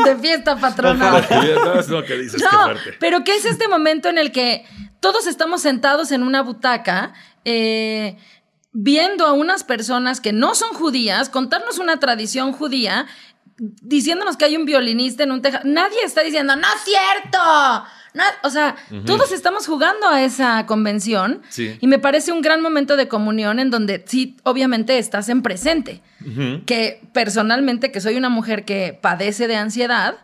[0.04, 1.24] De fiesta patrona.
[1.64, 2.94] No, es lo que dices, qué No, fuerte.
[3.00, 4.64] pero ¿qué es este momento en el que
[5.00, 7.12] todos estamos sentados en una butaca
[7.44, 8.16] eh,
[8.72, 13.06] viendo a unas personas que no son judías contarnos una tradición judía,
[13.58, 15.64] diciéndonos que hay un violinista en un tejado?
[15.68, 17.38] Nadie está diciendo, no es cierto.
[18.14, 21.76] No, o sea, todos estamos jugando a esa convención Sí.
[21.82, 26.00] y me parece un gran momento de comunión en donde sí, obviamente estás en presente.
[26.64, 30.16] Que personalmente, que soy una mujer que padece de ansiedad,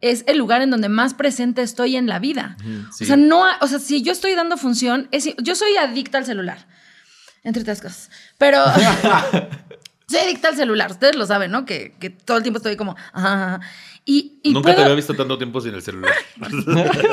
[0.00, 2.56] es el lugar en donde más presente estoy en la vida.
[2.92, 3.04] sí.
[3.04, 6.24] O sea, no, o sea, si yo estoy dando función, es, yo soy adicta al
[6.26, 6.66] celular,
[7.44, 8.10] entre otras cosas.
[8.38, 8.58] Pero
[10.10, 11.64] soy adicta al celular, ustedes lo saben, ¿no?
[11.64, 13.60] Que, que todo el tiempo estoy como, ah,
[14.04, 16.12] y, y Nunca te había visto tanto tiempo sin el celular.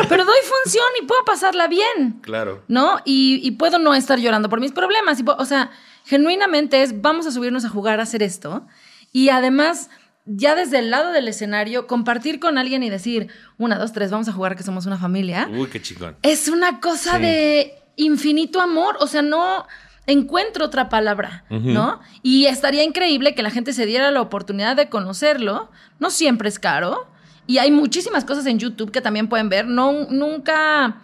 [0.10, 2.20] pero doy función y puedo pasarla bien.
[2.22, 2.64] claro.
[2.68, 3.00] ¿no?
[3.06, 5.20] Y, y puedo no estar llorando por mis problemas.
[5.20, 5.70] Y o sea,
[6.06, 8.66] genuinamente es, vamos a subirnos a jugar a hacer esto.
[9.12, 9.90] Y además,
[10.26, 14.28] ya desde el lado del escenario, compartir con alguien y decir, una, dos, tres, vamos
[14.30, 16.16] a jugar que somos una familia, Uy, qué chingón.
[16.24, 17.22] es una cosa Sí.
[17.24, 18.96] de infinito amor.
[19.02, 19.68] O sea, no
[20.08, 22.00] encuentro otra palabra, ¿no?
[22.24, 25.70] Y estaría increíble que la gente se diera la oportunidad de conocerlo.
[26.00, 27.08] No siempre es caro.
[27.46, 29.68] Y hay muchísimas cosas en YouTube que también pueden ver.
[29.68, 31.02] No, nunca...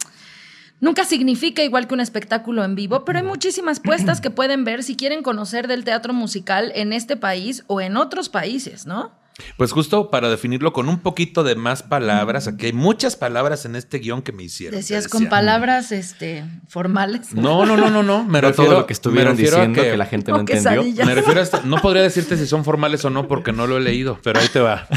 [0.79, 4.83] Nunca significa igual que un espectáculo en vivo, pero hay muchísimas puestas que pueden ver
[4.83, 9.13] si quieren conocer del teatro musical en este país o en otros países, ¿no?
[9.57, 13.75] Pues justo para definirlo con un poquito de más palabras, aquí hay muchas palabras en
[13.75, 14.79] este guion que me hicieron.
[14.79, 17.33] Decías con palabras este, formales.
[17.33, 18.23] No, no, no, no, no.
[18.23, 20.83] Me refiero todo lo que estuvieron diciendo que, la gente no entendió.
[21.05, 23.77] Me refiero a esta- no podría decirte si son formales o no porque no lo
[23.77, 24.87] he leído, pero ahí te va.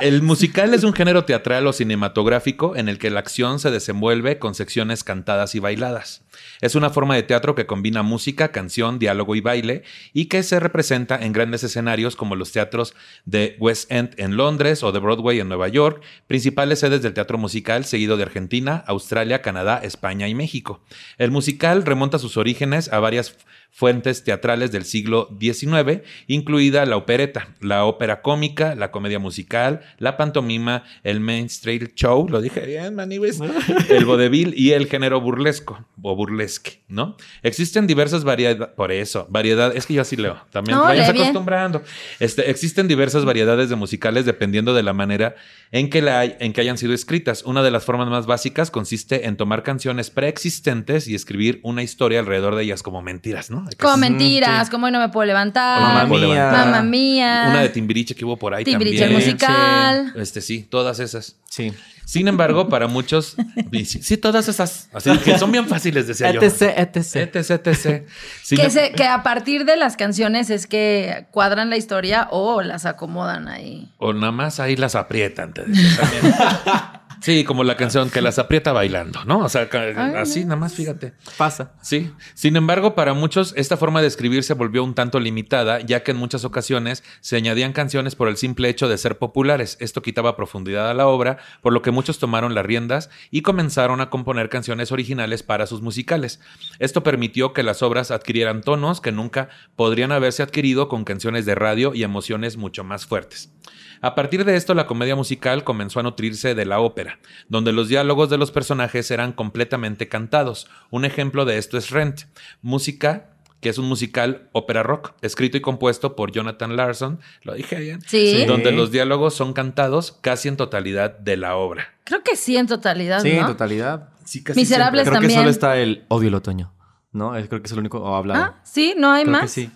[0.00, 4.38] El musical es un género teatral o cinematográfico en el que la acción se desenvuelve
[4.38, 6.22] con secciones cantadas y bailadas.
[6.60, 10.60] Es una forma de teatro que combina música, canción, diálogo y baile y que se
[10.60, 12.94] representa en grandes escenarios como los teatros
[13.28, 17.36] de West End en Londres o de Broadway en Nueva York, principales sedes del teatro
[17.36, 20.80] musical seguido de Argentina, Australia, Canadá, España y México.
[21.18, 23.36] El musical remonta sus orígenes a varias
[23.70, 30.16] fuentes teatrales del siglo XIX, incluida la opereta, la ópera cómica, la comedia musical, la
[30.16, 33.38] pantomima, el mainstream show, lo dije bien, maniwis,
[33.90, 37.16] el vodevil y el género burlesco o burlesque, ¿no?
[37.44, 41.04] Existen diversas variedades, por eso, variedad, es que yo así leo, también No, bien.
[41.04, 41.82] acostumbrando.
[42.18, 45.36] Este, existen diversas variedades de musicales dependiendo de la manera
[45.70, 47.44] en que, la hay- en que hayan sido escritas.
[47.44, 52.18] Una de las formas más básicas consiste en tomar canciones preexistentes y escribir una historia
[52.20, 53.57] alrededor de ellas como mentiras, ¿no?
[53.66, 55.80] Hay que- Como mentiras, como hoy no me puedo levantar.
[55.80, 56.26] Mamá Mamá mía.
[56.28, 56.50] mía.
[56.52, 57.46] Mamá mía.
[57.50, 59.20] Una de Timbiriche que hubo por ahí Timbiriche también.
[59.20, 60.12] musical.
[60.16, 61.36] Este sí, todas esas.
[61.48, 61.72] Sí.
[62.04, 63.36] Sin embargo, para muchos,
[63.70, 66.40] sí, sí, todas esas, así que son bien fáciles, decía yo.
[66.40, 67.16] etc, etc.
[67.36, 68.06] etc, etc.
[68.48, 72.86] Que, se- que a partir de las canciones es que cuadran la historia o las
[72.86, 73.92] acomodan ahí.
[73.98, 76.34] O nada más ahí las aprietan, te decía también.
[77.20, 79.40] Sí, como la canción que las aprieta bailando, ¿no?
[79.40, 79.68] O sea,
[80.16, 81.14] así nada más, fíjate.
[81.36, 81.72] Pasa.
[81.82, 82.12] Sí.
[82.34, 86.12] Sin embargo, para muchos, esta forma de escribir se volvió un tanto limitada, ya que
[86.12, 89.76] en muchas ocasiones se añadían canciones por el simple hecho de ser populares.
[89.80, 94.00] Esto quitaba profundidad a la obra, por lo que muchos tomaron las riendas y comenzaron
[94.00, 96.40] a componer canciones originales para sus musicales.
[96.78, 101.54] Esto permitió que las obras adquirieran tonos que nunca podrían haberse adquirido con canciones de
[101.54, 103.52] radio y emociones mucho más fuertes.
[104.00, 107.88] A partir de esto, la comedia musical comenzó a nutrirse de la ópera, donde los
[107.88, 110.68] diálogos de los personajes eran completamente cantados.
[110.90, 112.22] Un ejemplo de esto es Rent,
[112.62, 113.30] música
[113.60, 118.00] que es un musical ópera rock, escrito y compuesto por Jonathan Larson, lo dije bien,
[118.06, 118.44] Sí.
[118.46, 121.88] donde los diálogos son cantados casi en totalidad de la obra.
[122.04, 123.46] Creo que sí, en totalidad, Sí, en ¿no?
[123.48, 124.10] totalidad.
[124.24, 126.72] Sí, casi Miserables Creo que solo está el odio el otoño.
[127.10, 127.34] ¿No?
[127.34, 128.44] Es- Creo que es el único hablado.
[128.44, 129.50] Ah, sí, no hay Creo que más.
[129.50, 129.70] sí.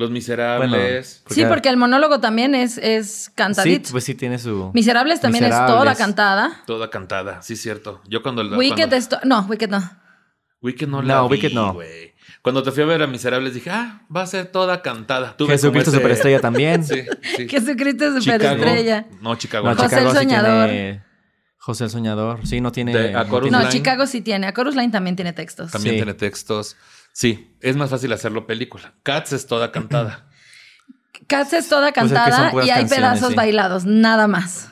[0.00, 1.22] Los Miserables.
[1.30, 3.90] Sí, porque el monólogo también es, es Sí, cantadito.
[3.92, 4.70] pues sí tiene su...
[4.74, 6.62] Miserables también es toda cantada.
[6.66, 8.00] Toda cantada, sí, cierto.
[8.08, 8.42] Yo cuando...
[8.56, 9.08] Wicked cuando- es...
[9.08, 9.78] to- No, Wicked no.
[10.62, 11.78] Wicked no No, la vi, Wicked no.
[12.42, 15.36] Cuando te fui a ver a Miserables dije, ah, va a ser toda cantada.
[15.36, 16.84] Tuve Jesucristo ese- Superestrella también.
[16.84, 17.02] Sí,
[17.36, 17.48] sí.
[17.48, 18.42] Jesucristo es Chicago.
[18.54, 19.06] superestrella.
[19.20, 19.68] No, Chicago.
[19.68, 19.82] No, no.
[19.82, 20.68] José Chicago el sí Soñador.
[20.70, 21.02] tiene-
[21.58, 22.46] José el Soñador.
[22.46, 22.96] Sí, no tiene...
[22.96, 23.70] De A Chorus No, Line.
[23.70, 24.46] Chicago sí tiene.
[24.46, 25.70] A Chorus Line también tiene textos.
[25.70, 25.98] También Sí.
[25.98, 26.76] tiene textos.
[27.12, 28.94] Sí, es más fácil hacerlo película.
[29.02, 30.26] Cats es toda cantada.
[31.26, 33.34] Cats es toda Pues es que son cantada y hay pedazos sí.
[33.34, 34.70] bailados, nada más.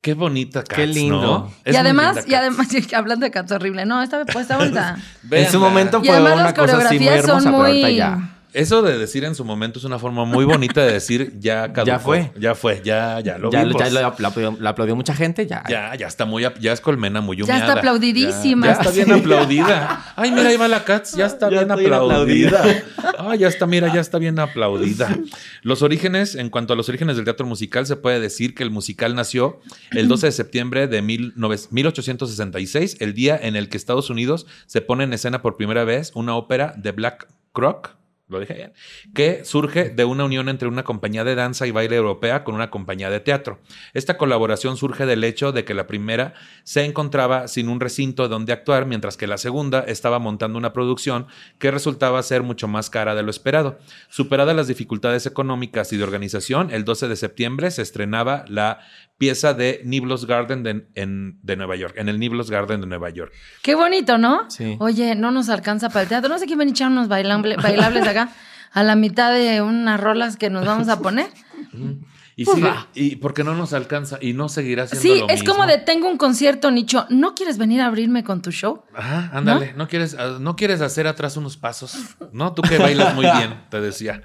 [0.00, 1.52] Qué bonita Cats, Qué lindo.
[1.66, 4.96] y además, linda y además, hablando de Cats horrible, no, esta pues está bonita.
[5.30, 7.86] En su momento y fue además una las cosa así muy hermosa, son pero ahorita
[7.86, 7.96] muy...
[7.96, 8.37] ya...
[8.58, 11.86] Eso de decir en su momento es una forma muy bonita de decir ya caducó.
[11.86, 12.32] Ya fue.
[12.38, 13.80] Ya fue, ya, ya lo ya, vimos.
[13.80, 15.62] ya lo- la, aplaudió, la aplaudió mucha gente, ya.
[15.68, 17.66] Ya, ya está muy, ya es colmena muy Ya humillada.
[17.66, 18.66] está aplaudidísima.
[18.66, 20.12] Ya, ya está bien aplaudida.
[20.16, 22.64] Ay, mira, ahí va la Cats, ya está Ya bien está bien aplaudida.
[23.18, 25.16] Ay, ya está, mira, ya está bien aplaudida.
[25.62, 28.70] Los orígenes, en cuanto a los orígenes del teatro musical, se puede decir que el
[28.70, 29.60] musical nació
[29.92, 34.80] el 12 de septiembre de 19 1866, el día en el que Estados Unidos se
[34.80, 37.96] pone en escena por primera vez una ópera de Black Croc.
[38.28, 38.72] Lo dije bien.
[39.14, 42.68] Que surge de una unión entre una compañía de danza y baile europea con una
[42.68, 43.60] compañía de teatro.
[43.94, 48.52] Esta colaboración surge del hecho de que la primera se encontraba sin un recinto donde
[48.52, 51.26] actuar, mientras que la segunda estaba montando una producción
[51.58, 53.78] que resultaba ser mucho más cara de lo esperado.
[54.10, 58.80] Superadas las dificultades económicas y de organización, el 12 de septiembre se estrenaba la
[59.18, 63.10] pieza de Niblos Garden de, en- de Nueva York, en el Niblos Garden de Nueva
[63.10, 63.32] York.
[63.62, 64.48] Qué bonito, ¿no?
[64.48, 64.76] Sí.
[64.78, 66.28] Oye, no nos alcanza para el teatro.
[66.30, 68.30] No sé quién van a echar unos bailables acá
[68.72, 71.26] a la mitad de unas rolas que nos vamos a poner.
[72.40, 72.86] Y, Pues va.
[72.94, 75.72] y porque no nos alcanza y no seguirá siendo Sí, lo es como mismo.
[75.72, 77.04] de tengo un concierto, Nicho.
[77.10, 78.84] ¿No quieres venir a abrirme con tu show?
[78.94, 79.88] Ajá, ándale, ¿No?
[79.88, 81.96] quieres, ah, no quieres hacer atrás unos pasos,
[82.32, 82.52] ¿no?
[82.54, 84.22] Tú que bailas muy bien, te decía.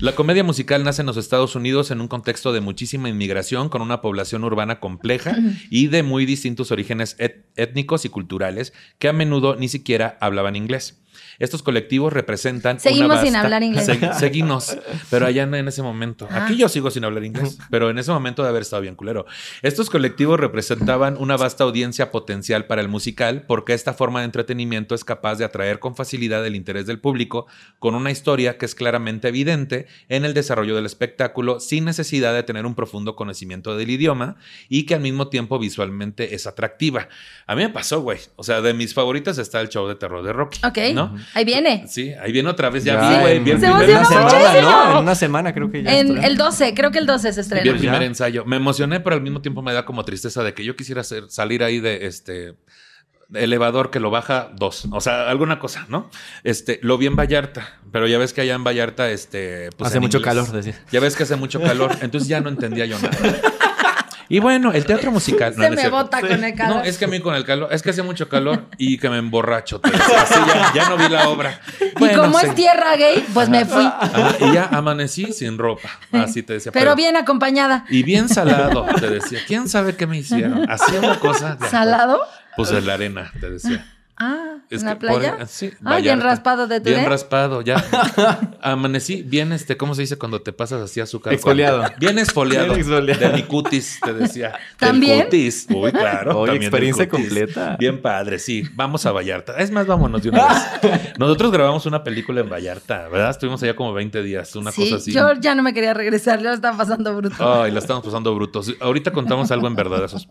[0.00, 3.80] La comedia musical nace en los Estados Unidos en un contexto de muchísima inmigración, con
[3.80, 5.36] una población urbana compleja
[5.70, 7.14] y de muy distintos orígenes
[7.54, 10.98] étnicos y culturales, que a menudo ni siquiera hablaban inglés.
[11.38, 12.80] Estos colectivos representan.
[12.80, 13.88] Seguimos una sin hablar inglés.
[13.88, 14.76] Segui- seguimos,
[15.10, 16.28] pero allá en ese momento.
[16.30, 16.44] Ah.
[16.46, 19.26] Aquí yo sigo sin hablar inglés, pero en ese momento de haber estado bien culero.
[19.62, 24.94] Estos colectivos representaban una vasta audiencia potencial para el musical porque esta forma de entretenimiento
[24.94, 27.46] es capaz de atraer con facilidad el interés del público
[27.78, 32.42] con una historia que es claramente evidente en el desarrollo del espectáculo sin necesidad de
[32.42, 34.36] tener un profundo conocimiento del idioma
[34.68, 37.08] y que al mismo tiempo visualmente es atractiva.
[37.46, 38.18] A mí me pasó, güey.
[38.36, 40.60] O sea, de mis favoritas está el show de terror de Rocky.
[40.66, 40.78] Ok.
[40.94, 41.01] ¿No?
[41.34, 41.84] Ahí viene.
[41.88, 42.84] Sí, ahí viene otra vez.
[42.84, 43.36] Ya, Ya, vi, güey.
[43.36, 44.60] en- Vi el Se primer En una semana.
[44.62, 44.92] ¿no?
[44.92, 45.98] En una semana creo que ya.
[45.98, 47.70] En el 12, creo que el 12 se Vi estrenó.
[47.72, 48.06] el primer Ya.
[48.06, 48.44] ensayo.
[48.44, 51.62] Me emocioné, pero al mismo tiempo me da como tristeza de que yo quisiera salir
[51.64, 52.54] ahí de este
[53.34, 54.86] elevador que lo baja dos.
[54.90, 56.10] O sea, alguna cosa, ¿no?
[56.44, 60.00] Este, lo vi en Vallarta, pero ya ves que allá en Vallarta, este, pues, Hace
[60.00, 60.34] mucho inglés.
[60.34, 60.78] calor, decía.
[60.90, 63.10] Ya ves que hace mucho calor, entonces ya no entendía yo nada.
[64.32, 65.52] Y bueno, el teatro musical.
[65.58, 66.76] no, Se me bota con el calor.
[66.76, 69.10] No, es que a mí con el calor, es que hace mucho calor y que
[69.10, 69.78] me emborracho.
[69.84, 71.60] Así ya, ya no vi la obra.
[71.78, 72.46] y como sí.
[72.46, 73.84] es tierra gay, pues me fui.
[73.84, 75.90] Ajá, y ya amanecí sin ropa.
[76.12, 76.72] Así te decía.
[76.72, 77.84] Pero bien acompañada.
[77.90, 79.40] Y bien salado, te decía.
[79.46, 80.64] ¿Quién sabe qué me hicieron?
[80.70, 81.56] Hacía una cosa.
[81.56, 82.22] de- ¿Salado?
[82.56, 83.84] Pues en la arena, te decía.
[84.18, 85.46] Ah, Es ¿en la que por- playa?
[85.46, 87.82] sí, ah, bien raspado de tu Bien raspado, ya.
[88.62, 91.32] Amanecí bien, este, ¿cómo se dice cuando te pasas así azúcar?
[91.32, 91.82] Exfoliado.
[91.98, 92.66] Bien exfoliado.
[92.74, 93.20] Bien exfoliado.
[93.20, 94.50] De mi cutis, te decía.
[94.78, 95.24] Del ¿También?
[95.24, 95.66] cutis.
[95.70, 96.32] Uy, claro.
[96.34, 97.76] También del experiencia completa.
[97.78, 98.62] Bien padre, sí.
[98.74, 99.56] Vamos a Vallarta.
[99.58, 101.12] Es más, vámonos de una vez.
[101.18, 103.30] Nosotros grabamos una película en Vallarta, ¿verdad?
[103.30, 105.12] Estuvimos allá como 20 días, una sí, cosa así.
[105.12, 107.62] yo ya no me quería regresar, yo lo estaba pasando bruto.
[107.62, 108.72] Ay, la estamos pasando brutos.
[108.80, 110.28] Ahorita contamos algo en verdad esos.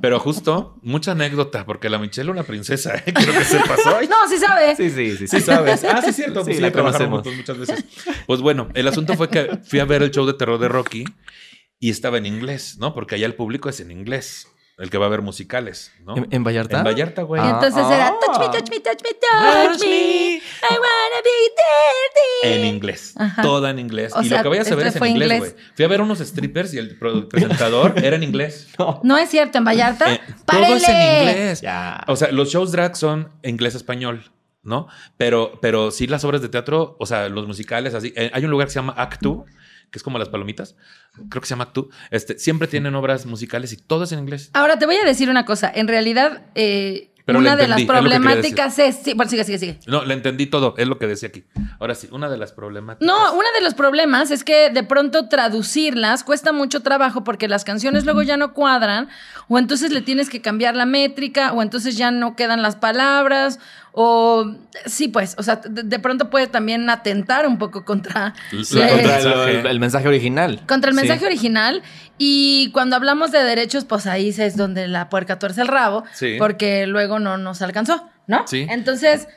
[0.00, 3.14] Pero justo, mucha anécdota, porque la Michelle una princesa, ¿eh?
[3.22, 3.96] Creo que se pasó.
[3.96, 4.76] Ay, No, sí sabe.
[4.76, 5.28] Sí, sí, sí.
[5.28, 5.84] Sí sabes.
[5.88, 6.40] Ah, sí es cierto.
[6.40, 7.36] Sí, Pues sí, la trabajaron conocemos.
[7.36, 7.84] muchas veces.
[8.26, 11.04] Pues bueno, el asunto fue que fui a ver el show de terror de Rocky
[11.78, 12.94] y estaba en inglés, ¿no?
[12.94, 14.46] Porque allá el público es en inglés.
[14.82, 16.16] El que va a ver musicales, ¿no?
[16.16, 16.78] ¿En, en Vallarta?
[16.78, 17.40] En Vallarta, güey.
[17.40, 17.94] Y entonces Ah.
[17.94, 20.36] era touch me, touch me, touch me, touch me.
[20.36, 20.40] I
[20.70, 21.38] wanna be
[22.42, 22.54] dirty.
[22.60, 23.14] En inglés.
[23.16, 23.42] Ajá.
[23.42, 24.12] Toda en inglés.
[24.14, 25.52] O y sea, lo que vayas a ver este es en fue inglés, güey.
[25.76, 28.68] Fui a ver unos strippers y el presentador era en inglés.
[29.04, 30.12] No es cierto, en Vallarta.
[30.14, 31.60] Eh, todo es en inglés.
[31.60, 32.04] Ya.
[32.08, 34.32] O sea, los shows drag son inglés-español,
[34.64, 34.88] ¿no?
[35.16, 38.12] Pero, pero sí las obras de teatro, o sea, los musicales, así.
[38.16, 39.44] eh, hay un lugar que se llama Actu,
[39.92, 40.74] que es como las palomitas.
[41.28, 41.90] Creo que se llama Actu.
[42.10, 44.50] Este, siempre tienen obras musicales y todo es en inglés.
[44.54, 45.70] Ahora te voy a decir una cosa.
[45.72, 48.96] En realidad, eh, Pero una de las es problemáticas es.
[48.96, 49.78] Sí, bueno, sigue, sigue, sigue.
[49.86, 51.44] No, le entendí todo, es lo que decía aquí.
[51.78, 53.06] Ahora sí, una de las problemáticas.
[53.06, 57.64] No, uno de los problemas es que de pronto traducirlas cuesta mucho trabajo porque las
[57.64, 59.10] canciones luego ya no cuadran,
[59.48, 63.60] o entonces le tienes que cambiar la métrica, o entonces ya no quedan las palabras,
[63.92, 64.54] o
[64.86, 69.06] sí, pues, o sea, de, de pronto puede también atentar un poco contra, eh, el,
[69.06, 69.60] mensaje.
[69.60, 70.62] el- el mensaje original.
[70.66, 71.02] contra el Sí.
[71.02, 71.82] mensaje original.
[72.18, 76.36] Y cuando hablamos de derechos, pues ahí es donde la puerca tuerce el rabo, Sí.
[76.38, 78.46] porque luego no nos alcanzó, ¿no?
[78.46, 78.66] Sí.
[78.70, 79.28] Entonces,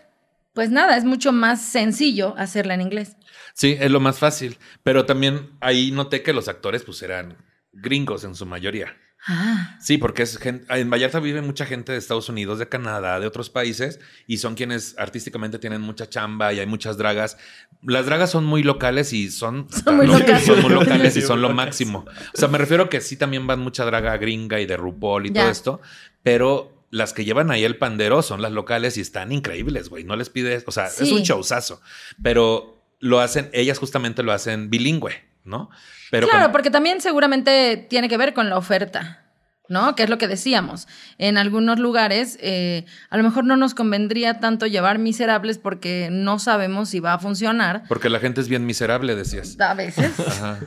[0.53, 3.17] pues nada, es mucho más sencillo hacerla en inglés.
[3.53, 4.57] Sí, es lo más fácil.
[4.83, 7.37] Pero también ahí noté que los actores pues eran
[7.73, 8.95] gringos en su mayoría.
[9.27, 9.77] Ah.
[9.81, 13.25] Sí, porque es gente, en Vallarta vive mucha gente de Estados Unidos, de Canadá, de
[13.27, 17.37] otros países, y son quienes artísticamente tienen mucha chamba y hay muchas dragas.
[17.81, 20.45] Las dragas son muy locales y son, Son muy locales.
[20.45, 22.05] son muy locales y son lo máximo.
[22.33, 25.31] O sea, me refiero que sí también van mucha draga gringa y de RuPaul y
[25.33, 25.41] Ya.
[25.41, 25.81] todo esto,
[26.21, 30.03] pero las que llevan ahí el pandero son las locales y están increíbles, güey.
[30.03, 31.11] No les pides, o sea, es Sí.
[31.11, 31.81] un showzazo,
[32.21, 35.13] pero lo hacen, ellas justamente lo hacen bilingüe,
[35.45, 35.69] ¿no?
[36.11, 39.21] Pero claro, porque también seguramente tiene que ver con la oferta,
[39.69, 39.95] ¿no?
[39.95, 40.87] Que es lo que decíamos.
[41.17, 46.37] En algunos lugares, eh, a lo mejor no nos convendría tanto llevar miserables porque no
[46.37, 47.83] sabemos si va a funcionar.
[47.87, 49.59] porque la gente es bien miserable, decías.
[49.59, 50.19] A veces.
[50.19, 50.59] Ajá.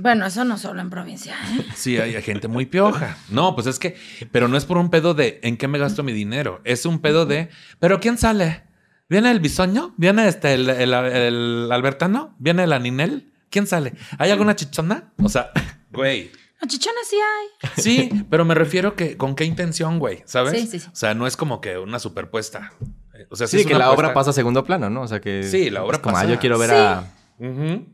[0.00, 1.34] bueno, eso no solo en provincia.
[1.58, 1.64] ¿eh?
[1.74, 3.18] Sí, hay, gente muy pioja.
[3.28, 3.96] No, pues es que,
[4.32, 6.60] pero no es por un pedo de en qué me gasto mi dinero.
[6.64, 8.62] Es un pedo de, pero ¿quién sale?
[9.08, 9.94] ¿Viene el bisoño?
[9.98, 12.34] ¿Viene este el, el- el Albertano?
[12.38, 13.32] ¿Viene el Aninel?
[13.56, 13.94] ¿Quién sale?
[14.18, 15.14] ¿Hay alguna chichona?
[15.22, 15.50] O sea,
[15.90, 16.30] güey.
[16.60, 17.70] No, chichones sí hay.
[17.82, 20.52] Sí, pero me refiero que con qué intención, güey, ¿sabes?
[20.60, 20.88] Sí, sí, sí.
[20.92, 22.74] O sea, no es como que una superpuesta.
[23.30, 25.00] O sea, Sí, es que una la obra pasa a segundo plano, ¿no?
[25.00, 25.42] O sea que.
[25.42, 26.26] Sí, la obra es como, pasa.
[26.26, 26.76] ah, yo quiero ver Sí.
[26.76, 27.10] a.
[27.38, 27.86] Ujú.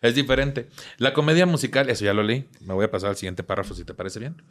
[0.00, 0.70] Es diferente.
[0.96, 2.48] La comedia musical, eso ya lo leí.
[2.62, 4.42] Me voy a pasar al siguiente párrafo si te parece bien.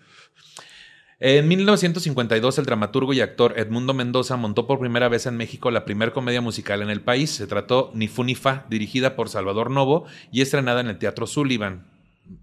[1.20, 5.84] En 1952, el dramaturgo y actor Edmundo Mendoza montó por primera vez en México la
[5.84, 7.32] primera comedia musical en el país.
[7.32, 11.26] Se trató Ni Fu Ni Fa, dirigida por Salvador Novo y estrenada en el Teatro
[11.26, 11.88] Sullivan.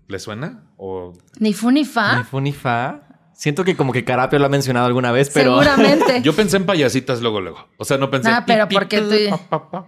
[0.08, 0.64] ¿Le suena?
[0.76, 2.18] O Ni fu ni fa.
[2.18, 3.13] Ni fu ni fa.
[3.34, 5.60] Siento que como que Carapio lo ha mencionado alguna vez, pero.
[5.60, 6.20] Seguramente.
[6.22, 7.66] yo pensé en payasitas luego luego.
[7.78, 8.30] O sea, no pensé.
[8.30, 9.84] Ah, pero pi, porque tú-.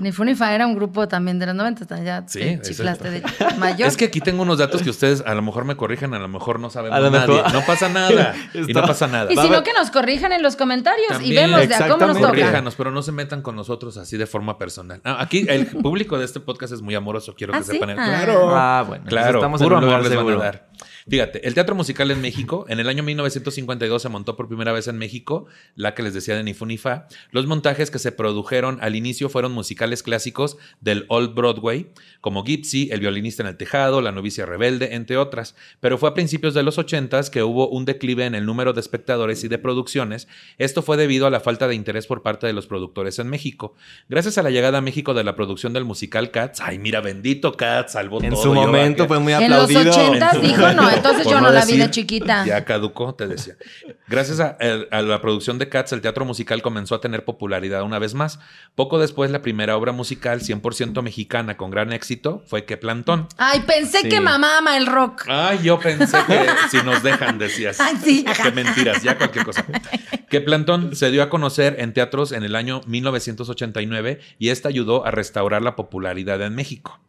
[0.00, 2.02] Ni fu ni fa era un grupo también de los 90.
[2.02, 3.22] Ya Sí, te chiflaste de
[3.56, 3.86] mayor.
[3.88, 6.26] Es que aquí tengo unos datos que ustedes a lo mejor me corrigen, a lo
[6.28, 7.36] mejor no sabemos A lo nadie.
[7.36, 8.34] mejor- No pasa nada.
[8.54, 9.32] y no pasa nada.
[9.32, 11.74] Y Va si a no, haber- que nos corrijan en los comentarios y vemos de
[11.74, 12.28] a cómo nos toca.
[12.30, 15.00] Corríjanos, pero no se metan con nosotros así de forma personal.
[15.04, 17.70] Ah, aquí el público de este podcast es muy amoroso, quiero ¿Ah, que sí?
[17.72, 17.90] sepan.
[17.90, 18.04] el- Ah.
[18.06, 18.50] Claro.
[18.56, 19.04] Ah, bueno.
[19.06, 20.44] Claro, estamos puro en un amor lugar les van a seguro.
[20.44, 20.68] dar.
[21.08, 24.88] Fíjate, el teatro musical en México, en el año 1952 se montó por primera vez
[24.88, 27.08] en México, la que les decía de Ni Fu Ni Fa.
[27.30, 31.90] Los montajes que se produjeron al inicio fueron musicales clásicos del Old Broadway,
[32.20, 35.56] como Gypsy, El violinista en el tejado, La novicia rebelde, entre otras.
[35.80, 38.80] Pero fue a principios de los 80s que hubo un declive en el número de
[38.80, 40.26] espectadores y de producciones.
[40.58, 43.74] Esto fue debido a la falta de interés por parte de los productores en México.
[44.08, 47.52] Gracias a la llegada a México de la producción del musical Cats, ay mira, bendito
[47.52, 48.42] Cats, salvó En todo.
[48.42, 49.80] su yo momento fue muy En los aplaudido.
[49.80, 52.44] En su dijo, momento, no, entonces yo no la vi de chiquita.
[52.44, 53.56] Ya caducó, te decía.
[54.08, 54.56] Gracias a,
[55.02, 58.38] la producción de Cats, el teatro musical comenzó a tener popularidad una vez más.
[58.74, 63.28] Poco después, la primera obra musical 100% mexicana con gran éxito fue Que Plantón.
[63.38, 64.08] Ay, pensé Sí.
[64.08, 65.24] que mamá ama el rock.
[65.28, 67.80] Ay, yo pensé que si nos dejan, decías.
[67.80, 68.24] Ay, sí.
[68.42, 69.64] Qué mentiras, ya cualquier cosa.
[70.28, 75.06] Que Plantón se dio a conocer en teatros en el año 1989 y esta ayudó
[75.06, 77.00] a restaurar la popularidad en México.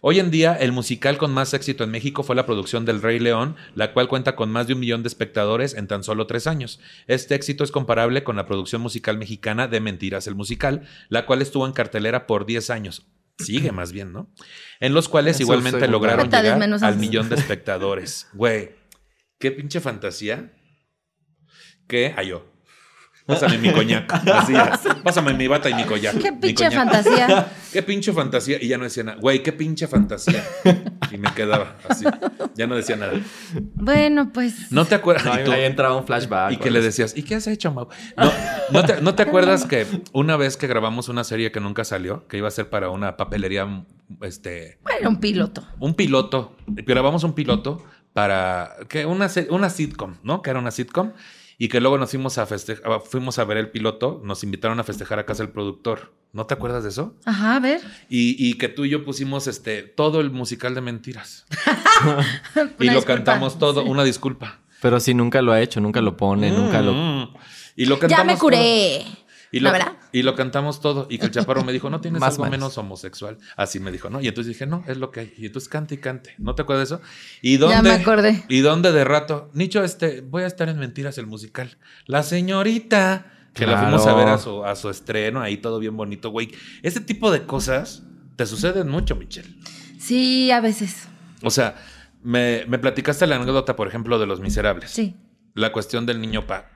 [0.00, 3.18] Hoy en día, el musical con más éxito en México fue la producción del Rey
[3.18, 6.46] León, la cual cuenta con más de un millón de espectadores en tan solo tres
[6.46, 6.80] años.
[7.06, 11.42] Este éxito es comparable con la producción musical mexicana de Mentiras el Musical, la cual
[11.42, 13.06] estuvo en cartelera por 10 años.
[13.38, 14.30] Sigue más bien, ¿no?
[14.78, 18.28] En los cuales Eso igualmente lograron llegar al millón de espectadores.
[18.32, 18.76] Güey,
[19.38, 20.52] qué pinche fantasía.
[21.88, 22.14] ¿Qué?
[22.16, 22.53] Ay, yo.
[23.26, 24.12] Pásame mi coñac.
[24.28, 24.94] Así es.
[25.02, 26.18] Pásame mi bata y mi coñac.
[26.18, 26.74] Qué pinche coñac.
[26.74, 27.52] fantasía.
[27.72, 28.58] Qué pinche fantasía.
[28.62, 29.18] Y ya no decía nada.
[29.18, 30.44] Güey, qué pinche fantasía.
[31.10, 32.04] Y me quedaba así.
[32.54, 33.12] Ya no decía nada.
[33.74, 34.70] Bueno, pues.
[34.70, 35.24] ¿No te acuerdas?
[35.24, 36.52] No, ahí entraba un flashback.
[36.52, 37.88] y que le decías, ¿y qué has hecho, Mau?
[38.16, 38.30] No,
[38.70, 42.28] ¿no, te, no te acuerdas que una vez que grabamos una serie que nunca salió,
[42.28, 43.84] que iba a ser para una papelería,
[44.20, 45.66] este, Bueno, un piloto.
[45.80, 50.42] un piloto, grabamos un piloto para que una, una sitcom, ¿no?
[50.42, 51.12] Que era una sitcom
[51.58, 54.84] y que luego nos fuimos a festejar, fuimos a ver el piloto, nos invitaron a
[54.84, 56.12] festejar a casa del productor.
[56.32, 57.14] ¿No te acuerdas de eso?
[57.24, 57.80] Ajá, a ver.
[58.08, 61.46] Y, y que tú y yo pusimos este todo el musical de mentiras.
[62.80, 63.04] y lo disculpa.
[63.06, 63.88] cantamos todo, Sí.
[63.88, 64.60] una disculpa.
[64.82, 66.92] Pero si nunca lo ha hecho, nunca lo pone, nunca lo.
[66.92, 67.34] Mm.
[67.76, 68.40] Y lo Ya cantamos me todo.
[68.40, 69.04] curé.
[69.52, 69.92] Y lo, ¿La verdad?
[70.14, 71.06] Y lo cantamos todo.
[71.10, 72.78] Y que el chaparro me dijo, ¿no tienes Más algo o menos.
[72.78, 73.36] homosexual?
[73.56, 74.20] Así me dijo, ¿no?
[74.20, 75.34] Y entonces dije, no, es lo que hay.
[75.36, 76.34] Y entonces cante y cante.
[76.38, 77.04] ¿No te acuerdas de eso?
[77.42, 77.74] ¿Y dónde?
[77.76, 78.44] Ya me acordé.
[78.48, 79.50] ¿Y dónde de rato?
[79.54, 81.76] Nicho, este, voy a estar en Mentiras el musical.
[82.06, 83.26] La señorita.
[83.52, 83.86] Que la Claro.
[83.98, 86.50] fuimos a ver a su, a su estreno, ahí todo bien bonito, güey.
[86.82, 88.02] Ese tipo de cosas
[88.36, 89.48] te suceden mucho, Michelle.
[89.98, 91.06] Sí, a veces.
[91.42, 91.76] O sea,
[92.22, 94.90] me, me platicaste la anécdota, por ejemplo, de Los Miserables.
[94.90, 95.14] Sí.
[95.54, 96.68] La cuestión del niño pa.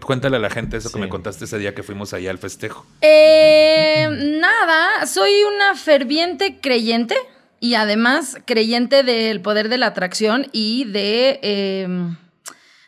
[0.00, 2.86] Cuéntale a la gente eso que me contaste ese día que fuimos allá al festejo.
[3.02, 4.08] Eh,
[4.40, 7.14] nada, soy una ferviente creyente
[7.60, 11.88] y además creyente del poder de la atracción y de, eh,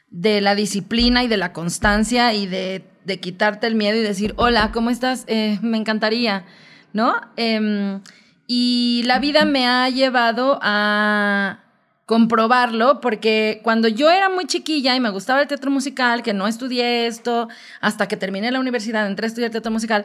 [0.09, 4.33] de la disciplina y de la constancia y de, de quitarte el miedo y decir,
[4.39, 5.25] hola, ¿cómo estás?
[5.27, 6.47] Eh, me encantaría,
[6.95, 7.21] ¿no?
[7.37, 8.01] Em,
[8.47, 11.66] y la vida me ha llevado a
[12.07, 16.47] comprobarlo porque cuando yo era muy chiquilla y me gustaba el teatro musical, que no
[16.47, 17.49] estudié esto,
[17.81, 20.05] hasta que terminé la universidad, entré a estudiar teatro musical,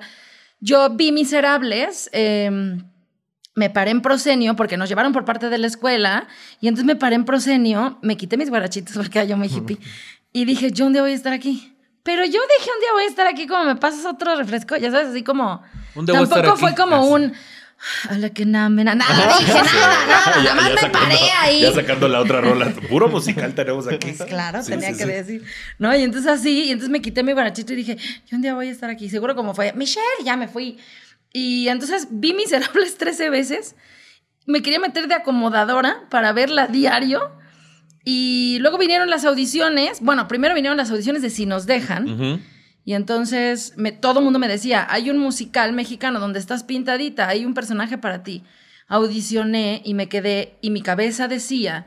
[0.59, 2.83] yo vi Miserables, em,
[3.53, 6.27] me paré en proscenio porque nos llevaron por parte de la escuela
[6.59, 9.77] y entonces me paré en proscenio, me quité mis guarachitos porque yo muy hippie
[10.33, 11.67] y dije, yo un día voy a estar aquí.
[12.03, 14.89] Pero yo dije, un día voy a estar aquí como me pasas otro refresco, ya
[14.89, 15.61] sabes, así como...
[15.93, 16.81] Un a estar Tampoco fue aquí.
[16.81, 17.31] como sí.
[18.09, 18.17] Un...
[18.17, 18.95] Hola, que nada, nada,
[19.39, 21.61] dije nada, nada, nada más me paré ahí.
[21.61, 22.69] Ya sacando la otra rola.
[22.89, 24.11] Puro musical tenemos aquí.
[24.11, 25.09] Pues claro, Sí, tenía sí, que sí.
[25.09, 25.43] decir.
[25.79, 25.95] ¿No?
[25.95, 27.97] Y entonces así, y entonces me quité mi guarachito y dije,
[28.29, 29.09] yo un día voy a estar aquí.
[29.09, 30.77] Seguro como fue, Michelle, ya me fui.
[31.33, 33.75] Y entonces vi Miserables 13 veces.
[34.45, 37.31] Me quería meter de acomodadora para verla diario.
[38.03, 39.99] Y luego vinieron las audiciones.
[40.01, 42.09] Bueno, primero vinieron las audiciones de Si nos dejan.
[42.09, 42.39] Ujú.
[42.83, 47.27] Y entonces me, todo el mundo me decía, hay un musical mexicano donde estás pintadita,
[47.27, 48.43] hay un personaje para ti.
[48.87, 51.85] Audicioné y me quedé, y mi cabeza decía,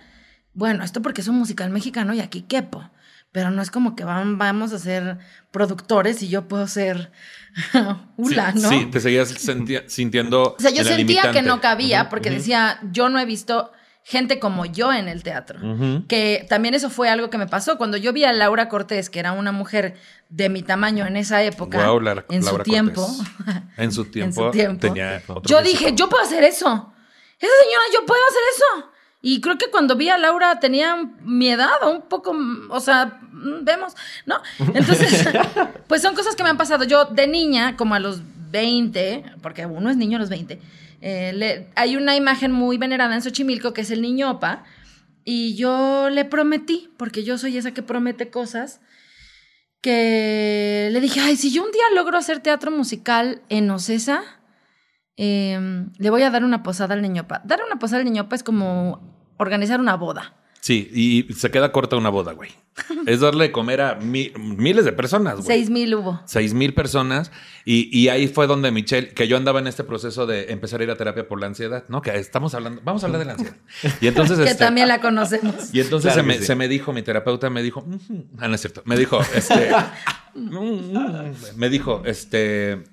[0.55, 2.89] bueno, esto porque es un musical mexicano y aquí quepo,
[3.33, 5.19] pero no es como que van, vamos a ser
[5.51, 7.11] productores y yo puedo ser
[8.17, 8.69] hula, sí, ¿no?
[8.69, 9.35] sí, te seguías
[9.89, 10.55] sintiendo.
[10.57, 13.73] O sea, yo sentía que no cabía porque decía, yo no he visto
[14.07, 15.59] gente como yo en el teatro.
[16.09, 17.79] Que también eso fue algo que me pasó.
[17.79, 19.97] Cuando yo vi a Laura Cortés, que era una mujer
[20.29, 23.07] de mi tamaño en esa época, Guau, Lara- en Laura su tiempo.
[23.79, 26.93] En su tiempo, en su tiempo, tenía yo dije, yo puedo hacer eso.
[27.41, 28.91] Esa señora, yo puedo hacer eso.
[29.23, 32.37] Y creo que cuando vi a Laura tenía mi edad, o un poco,
[32.69, 33.95] o sea, mm, vemos,
[34.27, 34.37] ¿no?
[34.75, 35.27] Entonces,
[35.89, 36.85] pues son cosas que me han pasado.
[36.85, 40.61] Yo de niña, como a los 20, porque uno es niño a los 20,
[41.07, 44.65] eh, hay una imagen muy venerada en Xochimilco que es el niño Opa.
[45.23, 48.81] Y yo le prometí, porque yo soy esa que promete cosas,
[49.83, 54.23] que le dije, ay, si yo un día logro hacer teatro musical en Ocesa,
[55.19, 57.43] eh, le voy a dar una posada al niñopa.
[57.45, 60.35] Dar una posada al niñopa es como organizar una boda.
[60.65, 62.49] Sí, y se queda corta una boda, güey.
[63.07, 65.47] Es darle de comer a mi- miles de personas, güey.
[65.47, 66.23] Seis mil hubo.
[66.25, 67.31] Seis mil personas.
[67.67, 70.85] Y, y ahí fue donde Michelle, que yo andaba en este proceso de empezar a
[70.85, 72.01] ir a terapia por la ansiedad, ¿no?
[72.01, 73.57] Que estamos hablando, vamos a hablar de la ansiedad.
[74.01, 75.55] Y entonces, Que este, también la conocemos.
[75.75, 76.47] y entonces Claro se, me, que sí.
[76.47, 77.85] se me dijo, mi terapeuta me dijo,
[78.39, 79.71] ah, no es cierto, me dijo, este,
[81.57, 82.85] me dijo, este,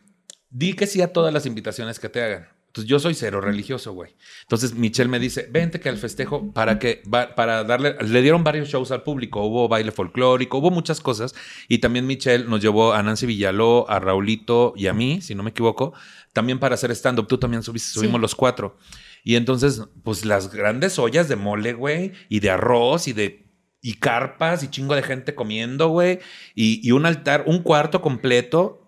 [0.49, 2.47] di que sí a todas las invitaciones que te hagan.
[2.71, 4.15] Entonces yo soy cero religioso, güey.
[4.43, 7.03] Entonces Michelle me dice, vente que al festejo, para que,
[7.35, 11.35] para darle, le dieron varios shows al público, hubo baile folclórico, hubo muchas cosas.
[11.67, 15.43] Y también Michelle nos llevó a Nancy Villaló, a Raulito y a mí, si no
[15.43, 15.91] me equivoco,
[16.31, 17.27] también para hacer stand-up.
[17.27, 18.21] Tú también subiste, subimos Sí.
[18.21, 18.77] los cuatro.
[19.25, 23.51] Y entonces, pues las grandes ollas de mole, güey, y de arroz y de
[23.81, 26.19] y carpas y chingo de gente comiendo, güey,
[26.55, 28.80] y, y un altar, un cuarto completo.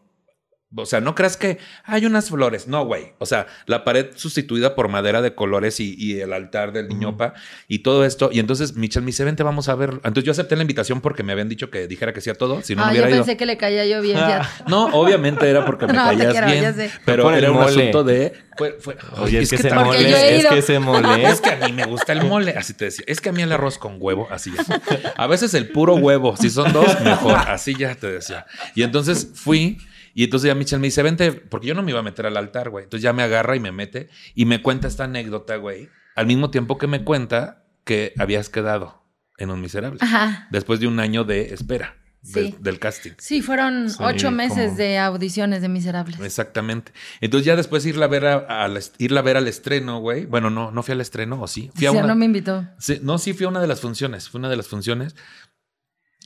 [0.76, 2.68] O sea, no creas que hay unas flores.
[2.68, 3.14] No, güey.
[3.20, 7.34] O sea, la pared sustituida por madera de colores y, y el altar del niñopa
[7.68, 8.30] y todo esto.
[8.32, 9.92] Y entonces Michelle me dice, vente, vamos a ver.
[10.04, 12.62] Entonces yo acepté la invitación porque me habían dicho que dijera que sí a todo.
[12.64, 13.18] Si no, no Ah, yo hubiera ido.
[13.26, 14.18] pensé que le caía yo bien.
[14.18, 14.48] fíjate.
[14.68, 16.62] No, obviamente era porque me No, caías quiero, bien.
[16.64, 16.92] ya sé.
[17.06, 17.70] Pero era un mole.
[17.72, 18.34] asunto de.
[18.58, 20.50] Fue, fue- Oye, Ay, es, que, yo mole, es ido.
[20.52, 21.24] que ese mole.
[21.30, 23.04] es que a mí me gusta el mole, así te decía.
[23.08, 24.82] Es que a mí el arroz con huevo, así ya.
[25.18, 27.34] A veces el puro huevo, si son dos, mejor.
[27.48, 28.46] Así ya te decía.
[28.76, 29.78] Y entonces fui,
[30.14, 32.38] y entonces ya Michelle me dice, vente, porque yo no me iba a meter al
[32.38, 32.84] altar, güey.
[32.84, 35.90] Entonces ya me agarra y me mete y me cuenta esta anécdota, güey.
[36.16, 39.04] Al mismo tiempo que me cuenta que habías quedado
[39.38, 39.98] en un miserable.
[40.02, 40.48] Ajá.
[40.52, 42.56] Después de un año de espera de- Sí.
[42.62, 43.12] del casting.
[43.18, 46.20] Sí, fueron Sí, ocho meses como- de audiciones de Miserables.
[46.22, 46.94] Exactamente.
[47.20, 50.26] Entonces ya después irla a ver a, irla a ver al estreno, güey.
[50.26, 51.70] Bueno, no, no fui al estreno, o sí.
[51.76, 52.66] Fui a Sí, una, no me invitó.
[52.80, 54.30] Sí, no, sí fui a una de las funciones.
[54.30, 55.16] Fue una de las funciones.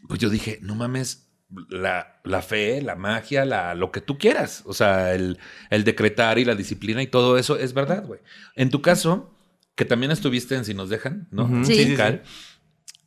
[0.07, 1.26] Pues yo dije, no mames,
[1.69, 4.63] la, la fe, la magia, la, lo que tú quieras.
[4.65, 5.39] O sea, el,
[5.69, 8.19] el decretar y la disciplina y todo eso es verdad, güey.
[8.55, 9.33] En tu caso,
[9.75, 11.45] que también estuviste en Si nos dejan, ¿no?
[11.45, 11.95] Ujú, Sí.
[11.95, 11.95] sí,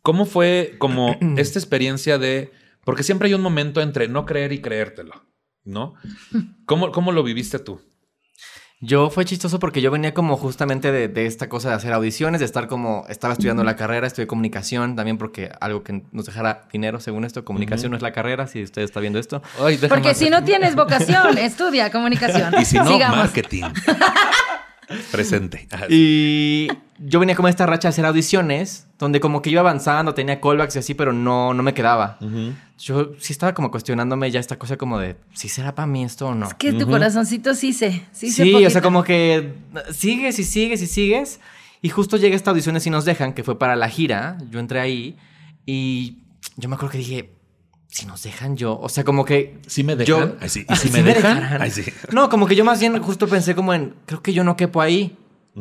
[0.03, 2.53] ¿Cómo fue como esta experiencia de...
[2.85, 5.31] Porque siempre hay un momento entre no creer y creértelo.
[5.65, 5.95] ¿no?
[6.65, 7.81] ¿Cómo, cómo lo viviste tú?
[8.83, 12.41] Yo fue chistoso porque yo venía como justamente de, de esta cosa de hacer audiciones,
[12.41, 16.63] de estar como, estaba estudiando la carrera, estudié comunicación también porque algo que nos dejara
[16.73, 19.43] dinero, según esto, comunicación no es la carrera, si usted está viendo esto.
[19.63, 22.55] Ay, Porque si no tienes vocación, estudia comunicación.
[22.61, 23.19] Y si no, Sigamos.
[23.19, 23.65] marketing.
[25.11, 25.69] Presente.
[25.89, 26.69] Y
[26.99, 30.77] yo venía como esta racha de hacer audiciones, donde como que iba avanzando, tenía callbacks
[30.77, 32.19] y así, pero no, no me quedaba.
[32.79, 36.29] Yo sí estaba como cuestionándome ya esta cosa como de, si será para mí esto
[36.29, 36.47] o no.
[36.47, 38.03] Es que tu corazoncito sí se.
[38.13, 39.55] Sí, se Sí, o sea, como que
[39.93, 41.41] sigues y sigues y sigues.
[41.83, 44.37] Y justo llega esta audición de Si nos dejan, que fue para la gira.
[44.51, 45.17] Yo entré ahí
[45.65, 46.19] y
[46.57, 47.31] yo me acuerdo que dije,
[47.91, 48.79] si nos dejan yo.
[48.81, 49.59] O sea, como que.
[49.67, 50.37] ¿Sí me yo- dejan?
[50.41, 50.65] Ay, sí.
[50.69, 51.37] ¿Y si ¿sí me dejan?
[51.41, 51.63] dejarán?
[51.63, 51.85] Ay, sí.
[52.13, 54.81] No, como que yo más bien justo pensé como en, creo que yo no quepo
[54.81, 55.17] ahí.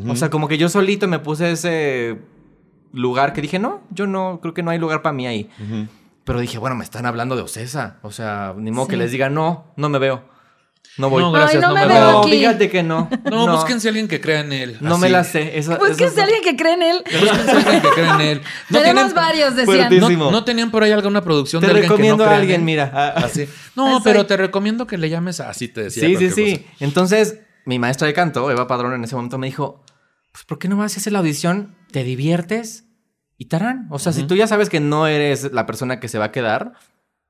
[0.07, 2.19] O sea, como que yo solito me puse ese
[2.93, 5.49] lugar que dije, no, yo no, creo que no hay lugar para mí ahí.
[6.23, 7.97] Pero dije, bueno, me están hablando de Ocesa.
[8.03, 8.91] O sea, ni modo Sí.
[8.91, 10.23] que les diga, no, no me veo.
[10.97, 11.23] No voy.
[11.23, 12.11] No, gracias, no no me me veo veo.
[12.11, 12.31] No, aquí.
[12.31, 13.09] fíjate que no.
[13.29, 14.77] No, búsquense a alguien que crea en él.
[14.81, 15.01] No así.
[15.01, 15.57] me la sé.
[15.57, 17.03] Esa, Pues esas es alguien que cree en él.
[17.05, 18.41] Búsquense a alguien que crea en él.
[18.69, 19.99] No Tenemos tienen- varios, decían.
[20.17, 22.65] No, no tenían por ahí alguna producción Te de alguien que recomiendo no a alguien,
[22.65, 22.91] mira.
[22.93, 23.13] Ah.
[23.23, 23.47] Así.
[23.75, 24.01] No, Así.
[24.03, 26.03] pero te recomiendo que le llames a- así te decía.
[26.05, 26.57] Sí, sí, sí.
[26.57, 26.73] cosa.
[26.81, 29.83] Entonces, mi maestra de canto, Eva Padrón, en ese momento me dijo,
[30.33, 31.75] pues, ¿por qué no vas a hacer la audición?
[31.91, 32.85] ¿Te diviertes?
[33.37, 33.87] Y tarán.
[33.89, 36.31] O sea, si tú ya sabes que no eres la persona que se va a
[36.33, 36.73] quedar,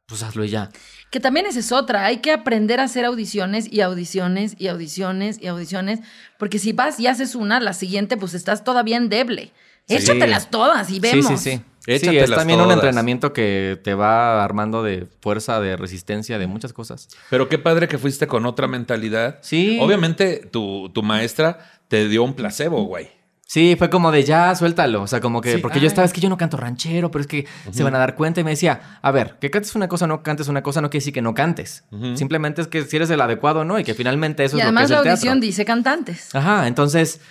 [0.07, 0.71] pues hazlo y ya.
[1.09, 2.05] Que también esa es otra.
[2.05, 5.99] Hay que aprender a hacer audiciones y audiciones y audiciones y audiciones.
[6.37, 9.51] Porque si vas y haces una, la siguiente, pues estás todavía endeble.
[9.87, 9.95] Sí.
[9.95, 11.25] Échatelas todas y vemos.
[11.25, 11.63] Sí, sí, sí.
[11.85, 16.45] Sí, Échatelas es también un entrenamiento que te va armando de fuerza, de resistencia, de
[16.45, 17.09] muchas cosas.
[17.31, 19.39] Pero qué padre que fuiste con otra mentalidad.
[19.41, 19.79] Sí.
[19.81, 23.18] Obviamente, tu, tu maestra te dio un placebo, güey.
[23.51, 25.01] Sí, fue como de ya, suéltalo.
[25.01, 25.81] O sea, como que, Sí, porque ay.
[25.81, 28.13] yo estaba, es que yo no canto ranchero, pero es que se van a dar
[28.13, 28.39] cuenta.
[28.39, 30.91] Y me decía, a ver, que cantes una cosa o no cantes una cosa no
[30.91, 31.83] quiere decir que no cantes.
[32.13, 34.65] Simplemente es que si eres el adecuado o no, y que finalmente eso y es
[34.65, 35.11] lo que además es la el teatro.
[35.13, 36.35] audición dice cantantes.
[36.35, 37.21] Ajá, entonces,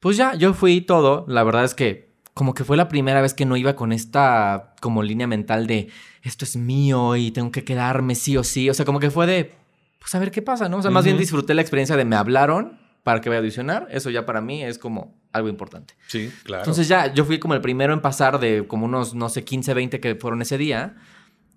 [0.00, 1.24] pues ya, yo fui todo.
[1.28, 4.74] La verdad es que como que fue la primera vez que no iba con esta
[4.80, 5.88] como línea mental de
[6.22, 8.68] esto es mío y tengo que quedarme sí o sí.
[8.70, 9.54] O sea, como que fue de,
[10.00, 10.78] pues a ver qué pasa, ¿no?
[10.78, 13.88] O sea, más bien disfruté la experiencia de me hablaron para que vaya a audicionar.
[13.90, 15.94] Eso ya para mí es como algo importante.
[16.08, 16.64] Sí, claro.
[16.64, 19.72] Entonces ya, yo fui como el primero en pasar de como unos, no sé, 15,
[19.72, 20.94] 20 que fueron ese día.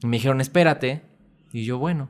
[0.02, 1.02] Y me dijeron, espérate.
[1.52, 2.08] Y yo, bueno.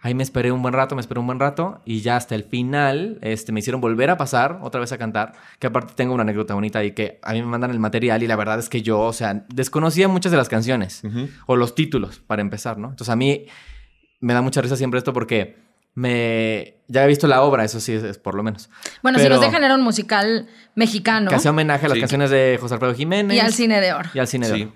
[0.00, 1.82] Ahí me esperé un buen rato, me esperé un buen rato.
[1.84, 5.34] Y ya hasta el final, este, me hicieron volver a pasar, otra vez a cantar.
[5.60, 8.26] Que aparte tengo una anécdota bonita y que a mí me mandan el material y
[8.26, 11.04] la verdad es que yo, o sea, desconocía muchas de las canciones.
[11.04, 11.28] Ujú.
[11.46, 12.88] O los títulos, para empezar, ¿no?
[12.88, 13.46] Entonces a mí
[14.18, 15.67] me da mucha risa siempre esto porque
[15.98, 16.76] me...
[16.86, 18.70] Ya he visto la obra, eso sí, es, es por lo menos.
[19.02, 22.00] Bueno, si Pero- nos dejan era un musical mexicano Que hacía homenaje a las Sí.
[22.00, 23.36] canciones de José Alfredo Jiménez.
[23.36, 24.08] y al cine de oro.
[24.14, 24.72] Y al cine de oro.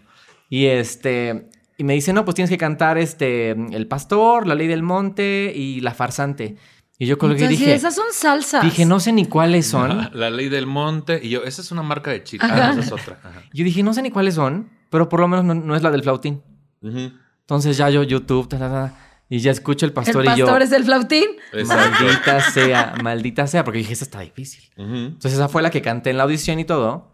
[0.50, 1.48] Y este.
[1.78, 3.52] Y me dice, no, pues tienes que cantar este.
[3.52, 6.56] El Pastor, La Ley del Monte y La Farsante.
[6.98, 7.72] Y yo colgué y dije.
[7.72, 8.62] esas son salsas.
[8.62, 10.10] Dije, no sé ni cuáles son.
[10.14, 11.18] La ley del monte.
[11.22, 12.44] Y yo, esa es una marca de chile.
[12.48, 13.18] Ah, esa es otra.
[13.24, 13.42] Ajá.
[13.52, 15.90] Yo dije, no sé ni cuáles son, pero por lo menos no, no es la
[15.90, 16.42] del flautín.
[16.82, 18.94] Entonces ya yo, YouTube, ta, ta, ta,
[19.34, 20.64] y ya escucho el El pastor, y pastor yo.
[20.64, 21.24] es el flautín.
[21.66, 24.68] Maldita sea, maldita sea, porque dije, esta está difícil.
[24.76, 24.94] Ujú.
[24.94, 27.10] Entonces esa fue la que canté en la audición y todo.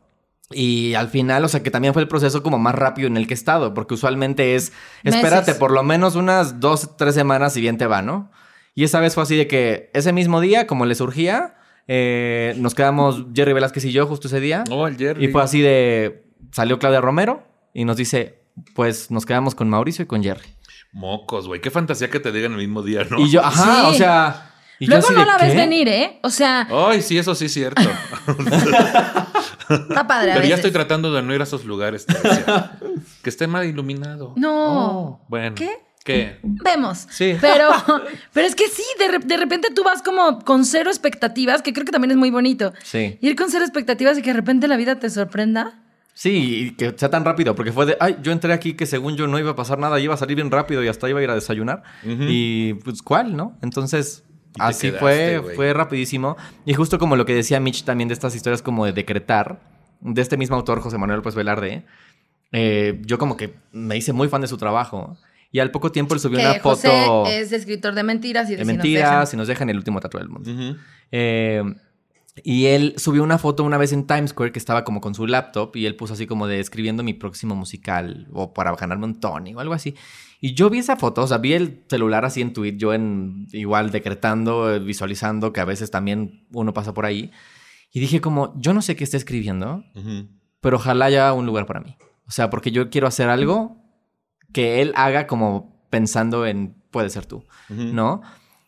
[0.50, 3.28] Y al final, o sea, que también fue el proceso como más rápido en el
[3.28, 4.72] que he estado, porque usualmente es,
[5.04, 5.54] espérate Meses.
[5.58, 8.32] por lo menos unas dos, tres semanas y bien te va, ¿no?
[8.74, 11.54] Y esa vez fue así de que ese mismo día, como le surgía,
[11.86, 14.64] eh, nos quedamos Jerry Velázquez y yo justo ese día.
[14.72, 15.24] Oh, el Jerry.
[15.24, 17.44] Y fue así de, salió Claudia Romero
[17.74, 18.40] y nos dice,
[18.74, 20.57] pues nos quedamos con Mauricio y con Jerry.
[20.92, 21.60] Mocos, güey.
[21.60, 23.18] Qué fantasía que te digan el mismo día, ¿no?
[23.20, 23.86] Y yo, ajá, Sí.
[23.86, 24.50] o sea...
[24.80, 25.56] y Luego no la ves ¿qué?
[25.56, 26.18] venir, ¿eh?
[26.22, 27.82] O sea, Ay, sí, eso sí es cierto.
[29.68, 32.06] está padre a Pero ya estoy tratando de no ir a esos lugares.
[33.22, 34.32] que esté mal iluminado.
[34.36, 34.52] No.
[34.54, 35.54] Oh, bueno.
[35.54, 35.70] ¿Qué?
[36.04, 36.38] ¿Qué?
[36.42, 37.06] Vemos.
[37.10, 37.36] Sí.
[37.40, 37.68] Pero,
[38.32, 41.74] pero es que sí, de, re- de repente tú vas como con cero expectativas, que
[41.74, 42.72] creo que también es muy bonito.
[42.82, 43.18] Sí.
[43.20, 45.82] Ir con cero expectativas y que de repente la vida te sorprenda.
[46.18, 49.16] Sí, y que sea tan rápido, porque fue de, ay, yo entré aquí que según
[49.16, 51.22] yo no iba a pasar nada, iba a salir bien rápido y hasta iba a
[51.22, 51.84] ir a desayunar.
[52.04, 53.56] Y pues, ¿cuál, no?
[53.62, 54.24] Entonces,
[54.56, 56.36] Y así quedaste, fue, fue rapidísimo.
[56.66, 59.60] Y justo como lo que decía Mitch también de estas historias como de decretar,
[60.00, 61.84] de este mismo autor, José Manuel Pues Velarde,
[62.50, 65.16] eh, yo como que me hice muy fan de su trabajo.
[65.52, 68.56] Y al poco tiempo le subió Que una José foto es escritor de mentiras y
[68.56, 69.26] de, de Si nos mentiras, dejan.
[69.28, 70.50] si nos dejan el último tatuaje del mundo.
[70.50, 70.76] Ujú.
[71.12, 71.62] Eh,
[72.44, 75.26] y él subió una foto una vez en Times Square que estaba como con su
[75.26, 79.20] laptop y él puso así como de escribiendo mi próximo musical o para ganarme un
[79.20, 79.94] Tony o algo así.
[80.40, 83.48] Y yo vi esa foto, o sea, vi el celular así en tweet, yo en
[83.52, 87.32] igual decretando, visualizando, que a veces también uno pasa por ahí.
[87.92, 89.84] Y dije como, yo no sé qué está escribiendo,
[90.60, 91.96] pero ojalá haya un lugar para mí.
[92.26, 93.76] O sea, porque yo quiero hacer algo
[94.52, 98.22] que él haga como pensando en puede ser tú, ¿no?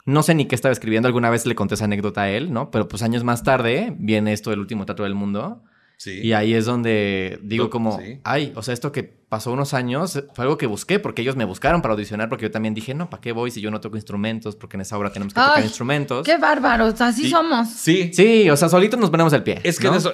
[0.06, 2.70] No sé ni qué estaba escribiendo, alguna vez le conté esa anécdota a él, ¿no?
[2.70, 5.62] Pero pues años más tarde viene esto del último teatro del mundo.
[5.96, 6.20] Sí.
[6.22, 8.20] Y ahí es donde digo como, sí.
[8.24, 11.46] ay, o sea, esto que pasó unos años fue algo que busqué porque ellos me
[11.46, 13.96] buscaron para audicionar porque yo también dije, no, ¿para qué voy si yo no toco
[13.96, 14.56] instrumentos?
[14.56, 16.26] Porque en esa obra tenemos que tocar instrumentos.
[16.26, 17.30] Qué bárbaros, así Sí.
[17.30, 17.70] somos.
[17.70, 18.10] Sí.
[18.12, 19.60] Sí, o sea, solitos nos ponemos el pie.
[19.62, 19.92] Es que ¿no?
[19.92, 20.12] en eso,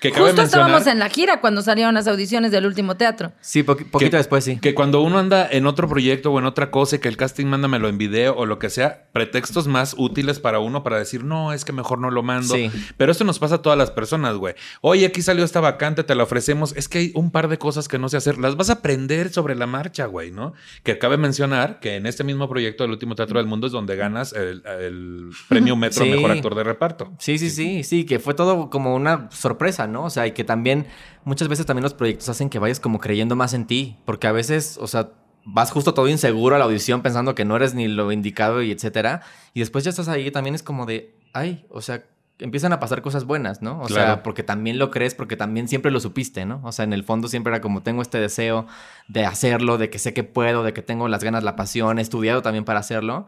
[0.00, 3.32] que cabe Justo estábamos mencionar en la gira cuando salieron las audiciones del último teatro.
[3.40, 4.58] Sí, poqui- poquito que- después sí.
[4.58, 7.46] Que cuando uno anda en otro proyecto o en otra cosa y que el casting
[7.46, 11.52] mándamelo en video o lo que sea, pretextos más útiles para uno para decir, no,
[11.52, 12.54] es que mejor no lo mando.
[12.54, 12.70] Sí.
[12.96, 14.54] Pero esto nos pasa a todas las personas, güey.
[14.80, 16.72] Oye, aquí salió esta vacante, te la ofrecemos.
[16.76, 18.38] Es que hay un par de cosas que no sé hacer.
[18.38, 20.52] Las vas a aprender sobre la marcha, güey, ¿no?
[20.82, 23.96] Que cabe mencionar que en este mismo proyecto del último teatro del mundo es donde
[23.96, 26.10] ganas el, el premio Metro Sí.
[26.10, 27.12] Mejor Actor de Reparto.
[27.18, 30.04] Sí, sí, sí, sí, que fue todo como una sorpresa, ¿no?
[30.04, 30.86] O sea, y que también
[31.24, 34.32] muchas veces también los proyectos hacen que vayas como creyendo más en ti, porque a
[34.32, 35.10] veces, o sea,
[35.44, 38.70] vas justo todo inseguro a la audición pensando que no eres ni lo indicado y
[38.70, 42.04] etcétera, y después ya estás ahí también es como de, ay, o sea,
[42.38, 43.80] empiezan a pasar cosas buenas, ¿no?
[43.80, 44.04] O Claro.
[44.14, 46.60] sea, porque también lo crees, porque también siempre lo supiste, ¿no?
[46.64, 48.66] O sea, en el fondo siempre era como tengo este deseo
[49.08, 52.02] de hacerlo, de que sé que puedo, de que tengo las ganas, la pasión, he
[52.02, 53.26] estudiado también para hacerlo.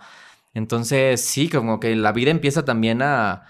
[0.54, 3.44] Entonces, sí, como que la vida empieza también a...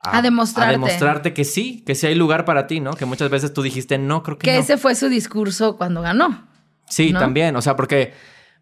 [0.00, 0.68] A demostrarte.
[0.68, 2.92] A demostrarte que sí, que sí hay lugar para ti, ¿no?
[2.92, 4.60] Que muchas veces tú dijiste, no, creo que, Que no.
[4.60, 6.46] ese fue su discurso cuando ganó.
[6.88, 7.18] Sí, ¿no?
[7.18, 7.56] también.
[7.56, 8.14] O sea, porque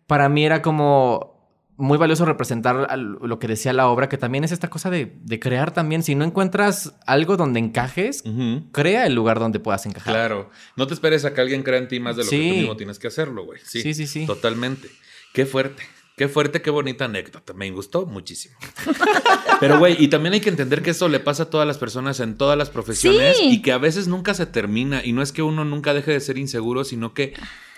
[0.06, 1.35] para mí era como
[1.78, 5.38] muy valioso representar lo que decía la obra, que también es esta cosa de, de
[5.38, 6.02] crear también.
[6.02, 8.24] Si no encuentras algo donde encajes,
[8.72, 10.12] crea el lugar donde puedas encajar.
[10.14, 10.50] Claro.
[10.76, 12.76] No te esperes a que alguien crea en ti más de lo que tú mismo
[12.76, 13.60] tienes que hacerlo, güey.
[13.64, 14.26] Sí, Sí, sí, sí.
[14.26, 14.88] Totalmente.
[15.32, 15.82] Qué fuerte.
[16.16, 17.52] Qué fuerte, qué bonita anécdota.
[17.52, 18.56] Me gustó muchísimo.
[19.60, 22.20] Pero, güey, y también hay que entender que eso le pasa a todas las personas
[22.20, 23.48] en todas las profesiones Sí.
[23.50, 25.04] y que a veces nunca se termina.
[25.04, 27.34] Y no es que uno nunca deje de ser inseguro, sino que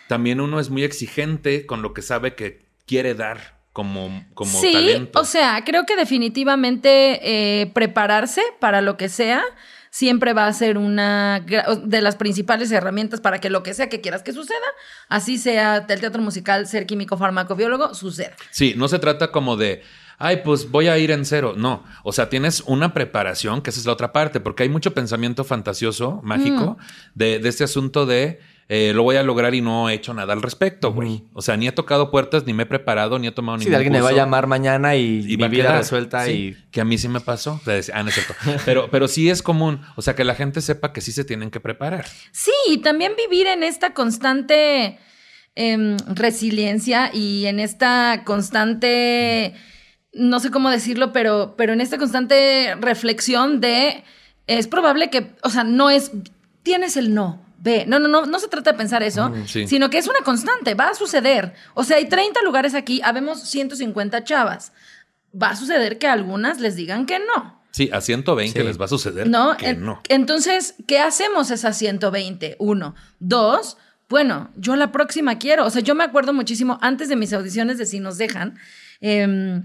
[0.07, 4.73] también uno es muy exigente con lo que sabe que quiere dar como, como sí,
[4.73, 5.21] talento.
[5.21, 7.21] o sea, creo que definitivamente
[7.63, 9.43] eh, prepararse para lo que sea
[9.91, 11.41] siempre va a ser una
[11.85, 14.59] de las principales herramientas para que lo que sea que quieras que suceda,
[15.09, 18.33] así sea del teatro musical, ser químico, farmacobiólogo, suceda.
[18.51, 19.83] Sí, no se trata como de,
[20.19, 21.55] ay, pues voy a ir en cero.
[21.57, 24.93] No, o sea, tienes una preparación, que esa es la otra parte, porque hay mucho
[24.93, 26.83] pensamiento fantasioso, mágico, Mm.
[27.15, 28.41] de, de este asunto de
[28.71, 31.25] eh, lo voy a lograr y no he hecho nada al respecto, güey.
[31.33, 33.71] O sea, ni he tocado puertas, ni me he preparado, ni he tomado Si ningún
[33.71, 36.71] de alguien me va a llamar mañana y, Y mi vida resuelta Sí, y...
[36.71, 37.55] Que a mí sí me pasó.
[37.55, 38.35] O sea, decía, Ah, no es cierto.
[38.67, 39.81] Pero, pero sí es común.
[39.97, 42.05] O sea, que la gente sepa que sí se tienen que preparar.
[42.31, 44.99] Sí, y también vivir en esta constante
[45.55, 49.55] em, resiliencia y en esta constante,
[50.13, 54.05] no sé cómo decirlo, pero, pero en esta constante reflexión de,
[54.47, 56.13] es probable que, o sea, no es,
[56.63, 57.48] tienes el no.
[57.61, 59.67] Ve, no, no, no, no se trata de pensar eso, Mm, sí.
[59.67, 61.55] sino que es una constante, va a suceder.
[61.75, 64.73] O sea, hay 30 lugares aquí, habemos 150 chavas.
[65.41, 67.59] Va a suceder que a algunas les digan que no.
[67.73, 68.67] Sí, a 120 Sí.
[68.67, 70.01] les va a suceder No, que En- no.
[70.09, 72.57] Entonces, ¿qué hacemos esas 120?
[72.59, 72.95] Uno.
[73.19, 73.77] Dos,
[74.09, 75.67] bueno, yo la próxima quiero.
[75.67, 78.57] O sea, yo me acuerdo muchísimo antes de mis audiciones de Si nos dejan.
[79.01, 79.65] em,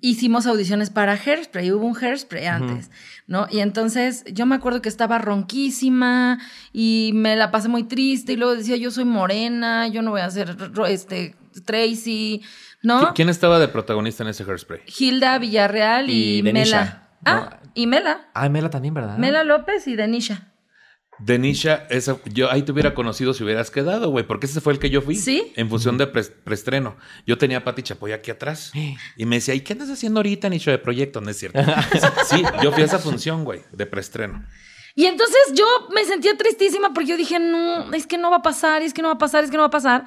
[0.00, 2.90] hicimos audiciones para Hairspray, hubo un Hairspray antes,
[3.26, 3.46] ¿no?
[3.50, 6.38] Y entonces yo me acuerdo que estaba ronquísima
[6.72, 10.20] y me la pasé muy triste y luego decía, yo soy morena, yo no voy
[10.20, 10.56] a ser
[10.88, 12.42] este, Tracy,
[12.82, 13.00] ¿no?
[13.02, 14.80] ¿Qui- ¿Quién estaba de protagonista en ese hairspray?
[14.98, 17.08] Hilda Villarreal y, Y Mela.
[17.24, 18.28] Ah, y Mela.
[18.34, 19.16] Ah, Mela también, ¿verdad?
[19.18, 20.48] Mela López y Denisha.
[21.18, 24.78] Denisha, esa, yo ahí te hubiera conocido si hubieras quedado, güey, porque ese fue el
[24.78, 25.14] que yo fui.
[25.14, 25.52] ¿Sí?
[25.56, 26.96] En función de pre- preestreno.
[27.26, 28.72] Yo tenía a Pati Chapoy aquí atrás.
[29.16, 31.20] Y me decía, ¿y qué andas haciendo ahorita, Nicho, de proyecto?
[31.20, 31.60] No es cierto.
[32.28, 34.44] sí, yo fui a esa función, güey, de preestreno.
[34.94, 38.42] Y entonces yo me sentía tristísima porque yo dije, no, es que no va a
[38.42, 40.04] pasar, es que no va a pasar, es que no va a pasar.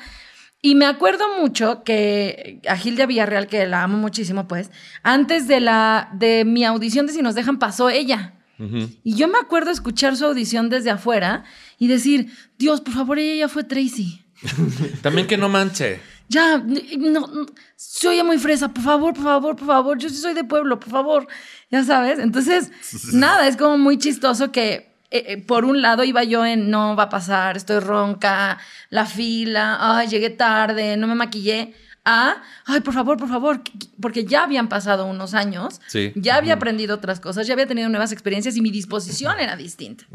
[0.61, 4.71] Y me acuerdo mucho que a Gilda Villarreal, que la amo muchísimo, pues,
[5.03, 8.33] antes de, la, de mi audición de Si nos dejan, pasó ella.
[8.57, 11.43] Y yo me acuerdo escuchar su audición desde afuera
[11.77, 14.25] y decir, Dios, por favor, ella ya fue Tracy.
[15.01, 15.99] También que no manche.
[16.27, 17.45] Ya, no, no,
[17.75, 20.79] se oye muy fresa, por favor, por favor, por favor, yo sí soy de pueblo,
[20.79, 21.27] por favor,
[21.69, 22.17] ya sabes.
[22.19, 22.71] Entonces,
[23.13, 26.95] nada, es como muy chistoso que eh, eh, por un lado iba yo en no
[26.95, 28.57] va a pasar, estoy ronca,
[28.89, 31.75] la fila, ay, llegué tarde, no me maquillé.
[32.05, 32.35] A,
[32.65, 33.61] ay, por favor, por favor,
[33.99, 36.11] porque ya habían pasado unos años, Sí.
[36.15, 40.05] ya había aprendido otras cosas, ya había tenido nuevas experiencias y mi disposición era distinta.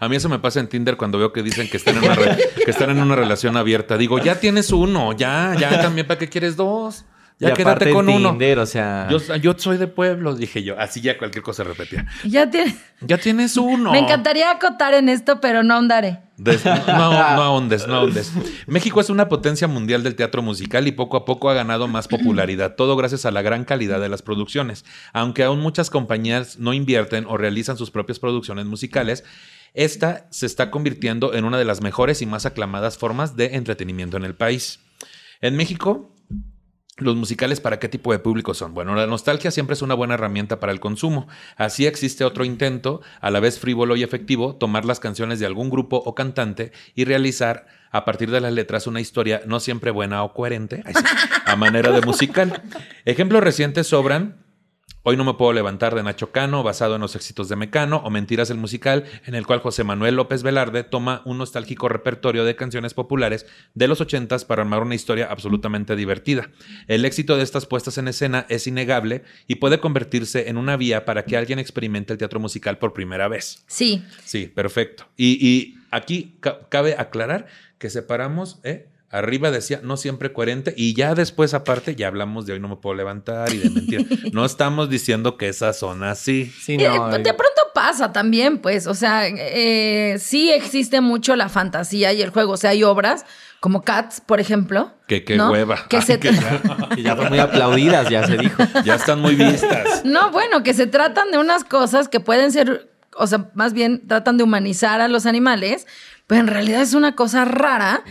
[0.00, 2.16] A mí eso me pasa en Tinder cuando veo que dicen que están en una,
[2.36, 3.96] que están en una relación abierta.
[3.96, 7.04] Digo, ya tienes uno, ya, ya también, ¿para qué quieres dos?
[7.42, 8.30] Ya Y quédate con uno.
[8.30, 9.08] Tinder, o sea...
[9.10, 10.78] Yo, yo soy de pueblo, dije yo.
[10.78, 12.06] Así ya cualquier cosa repetía.
[12.24, 12.76] Ya tiene.
[13.00, 13.90] Ya tienes uno.
[13.90, 16.20] Me encantaría acotar en esto, pero no ahondaré.
[16.36, 17.02] Des- no, no
[17.42, 18.32] ahondes, no ahondes.
[18.66, 22.06] México es una potencia mundial del teatro musical y poco a poco ha ganado más
[22.08, 24.84] popularidad, todo gracias a la gran calidad de las producciones.
[25.12, 29.24] Aunque aún muchas compañías no invierten o realizan sus propias producciones musicales,
[29.74, 34.16] esta se está convirtiendo en una de las mejores y más aclamadas formas de entretenimiento
[34.16, 34.80] en el país.
[35.40, 36.11] En México,
[37.02, 38.74] los musicales para qué tipo de público son?
[38.74, 41.28] Bueno, la nostalgia siempre es una buena herramienta para el consumo.
[41.56, 45.70] Así existe otro intento, a la vez frívolo y efectivo, tomar las canciones de algún
[45.70, 50.24] grupo o cantante y realizar a partir de las letras una historia no siempre buena
[50.24, 50.82] o coherente,
[51.44, 52.62] a manera de musical.
[53.04, 54.41] Ejemplos recientes sobran
[55.04, 58.10] Hoy no me puedo levantar de Nacho Cano, basado en los éxitos de Mecano, o
[58.10, 62.54] Mentiras el musical, en el cual José Manuel López Velarde toma un nostálgico repertorio de
[62.54, 63.44] canciones populares
[63.74, 66.50] de los ochentas para armar una historia absolutamente divertida.
[66.86, 71.04] El éxito de estas puestas en escena es innegable y puede convertirse en una vía
[71.04, 73.64] para que alguien experimente el teatro musical por primera vez.
[73.66, 74.04] Sí.
[74.24, 75.08] Sí, perfecto.
[75.16, 77.48] Y, y aquí ca- cabe aclarar
[77.78, 78.86] que separamos, ¿eh?
[79.12, 82.76] Arriba decía no siempre coherente y ya después aparte ya hablamos de hoy no me
[82.76, 84.08] puedo levantar y de mentir.
[84.32, 86.50] no estamos diciendo que esas son así.
[86.60, 91.48] Sí, Eh, no, de pronto pasa también, pues, o sea, eh, sí existe mucho la
[91.48, 93.24] fantasía y el juego, o sea, hay obras
[93.60, 94.92] como Cats, por ejemplo.
[95.06, 95.50] Que qué ¿no?
[95.50, 95.86] hueva.
[95.88, 96.60] Que Ay, se que ya,
[96.94, 98.62] que ya fueron muy aplaudidas, ya se dijo.
[98.84, 100.04] ya están muy vistas.
[100.04, 104.08] No, bueno, que se tratan de unas cosas que pueden ser, o sea, más bien
[104.08, 105.86] tratan de humanizar a los animales,
[106.32, 108.02] pero en realidad es una cosa rara,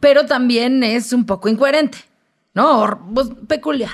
[0.00, 1.98] pero también es un poco incoherente,
[2.54, 2.82] ¿no?
[2.84, 3.92] O, pues, peculiar.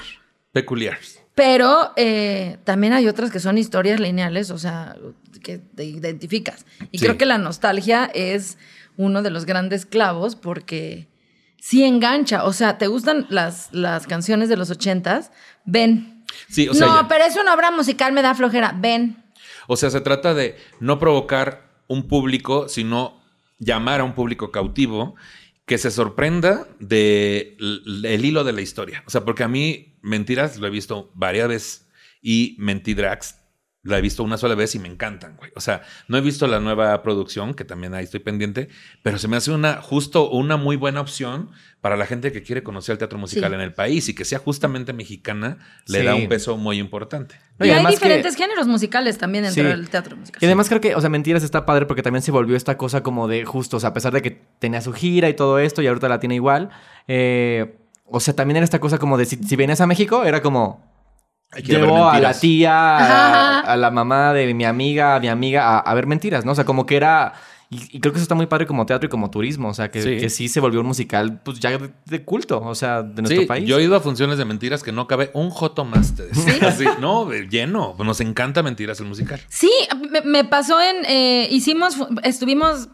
[0.53, 0.99] Peculiar.
[1.35, 4.95] Pero eh, también hay otras que son historias lineales, o sea,
[5.43, 6.65] que te identificas.
[6.93, 7.07] Y Sí.
[7.07, 8.57] creo que la nostalgia es
[8.97, 11.09] uno de los grandes clavos porque
[11.59, 12.45] sí engancha.
[12.45, 15.33] O sea, ¿te gustan las, las canciones de los ochentas?
[15.65, 16.23] Ven.
[16.49, 18.77] Sí, o sea, no, ya- pero es una obra musical, me da flojera.
[18.79, 19.17] Ven.
[19.67, 23.22] O sea, se trata de no provocar un público, sino
[23.63, 25.15] llamar a un público cautivo
[25.65, 27.57] que se sorprenda del
[28.05, 29.05] el hilo de la historia.
[29.07, 31.89] O sea, porque a mí Mentiras lo he visto varias veces
[32.21, 33.42] y Mentidrax
[33.85, 35.51] la he visto una sola vez y me encantan, güey.
[35.57, 38.69] O sea, no he visto la nueva producción, que también ahí estoy pendiente,
[39.03, 42.63] pero se me hace una justo una muy buena opción para la gente que quiere
[42.63, 43.55] conocer el teatro musical Sí.
[43.57, 45.59] en el país y que sea justamente mexicana,
[45.89, 47.35] le da un peso muy importante.
[47.59, 49.69] Y, hay que- diferentes géneros musicales también dentro Sí.
[49.69, 50.39] del teatro musical.
[50.41, 53.03] Y además creo que, o sea, Mentiras está padre porque también se volvió esta cosa
[53.03, 54.31] como de justo, o sea, a pesar de que
[54.61, 56.71] tenía su gira y todo esto y ahorita la tiene igual,
[57.09, 57.75] eh,
[58.07, 60.92] o sea, también era esta cosa como de si, si vienes a México, era como...
[61.55, 65.79] A Llevo a la tía, a, la mamá de mi amiga, a mi amiga, a,
[65.81, 66.53] a ver mentiras, ¿no?
[66.53, 67.35] O sea, como que era...
[67.69, 69.69] Y, y creo que eso está muy padre como teatro y como turismo.
[69.69, 70.17] O sea, que Sí.
[70.19, 73.41] que sí, se volvió un musical, pues ya de, de culto, o sea, de nuestro
[73.43, 73.67] Sí, país.
[73.67, 76.69] yo he ido a funciones de mentiras que no cabe un joto más, te decía.
[76.69, 77.97] Así, no, lleno.
[77.99, 79.41] Nos encanta mentiras el musical.
[79.49, 79.71] Sí,
[80.11, 81.05] me, me pasó en.
[81.07, 81.97] eh, hicimos.
[82.25, 82.89] Estuvimos.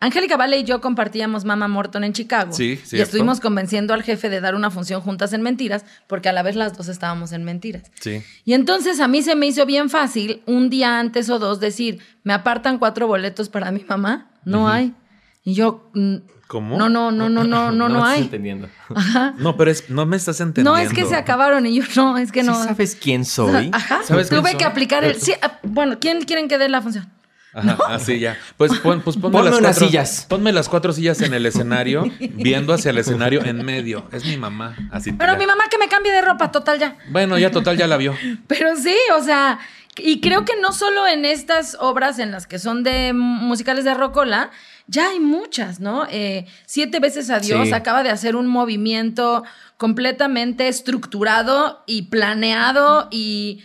[0.00, 2.52] Angélica Vale y yo compartíamos Mama Morton en Chicago.
[2.52, 3.04] Sí, Y cierto.
[3.04, 6.56] estuvimos convenciendo al jefe de dar una función juntas en Mentiras, porque a la vez
[6.56, 7.84] las dos estábamos en Mentiras.
[8.00, 8.22] Sí.
[8.44, 12.00] Y entonces a mí se me hizo bien fácil un día antes o dos decir,
[12.22, 14.30] me apartan cuatro boletos para mi mamá.
[14.44, 14.92] No hay.
[15.42, 16.16] Y yo, mm,
[16.48, 16.76] ¿Cómo?
[16.76, 18.22] no, no, no, no, no, no, no, me estás hay.
[18.22, 18.68] entendiendo.
[19.38, 20.72] No, pero es, no me estás entendiendo.
[20.72, 22.54] No, es que se acabaron y yo no, es que no.
[22.54, 23.70] ¿Sí sabes quién soy?
[23.72, 24.02] Ajá.
[24.04, 24.58] ¿Sabes quién Tuve soy?
[24.58, 25.18] que aplicar el.
[25.18, 27.10] Sí, ah, bueno, ¿quién quieren que dé la función?
[27.54, 28.36] Ajá, así ya.
[28.56, 30.26] Pues, pon, pues ponme, Ponme las unas cuatro, sillas.
[30.28, 34.08] Ponme las cuatro sillas en el escenario, viendo hacia el escenario en medio.
[34.12, 34.76] Es mi mamá.
[34.90, 36.96] Así Pero mi mamá que me cambie de ropa, total ya.
[37.10, 38.14] Bueno, ya total, ya la vio.
[38.48, 39.58] Pero sí, o sea,
[39.96, 43.94] y creo que no solo en estas obras en las que son de musicales de
[43.94, 44.50] Rocola,
[44.88, 46.06] ya hay muchas, ¿no?
[46.10, 47.72] Eh, Siete veces a Dios Sí.
[47.72, 49.44] acaba de hacer un movimiento
[49.76, 53.62] completamente estructurado y planeado y,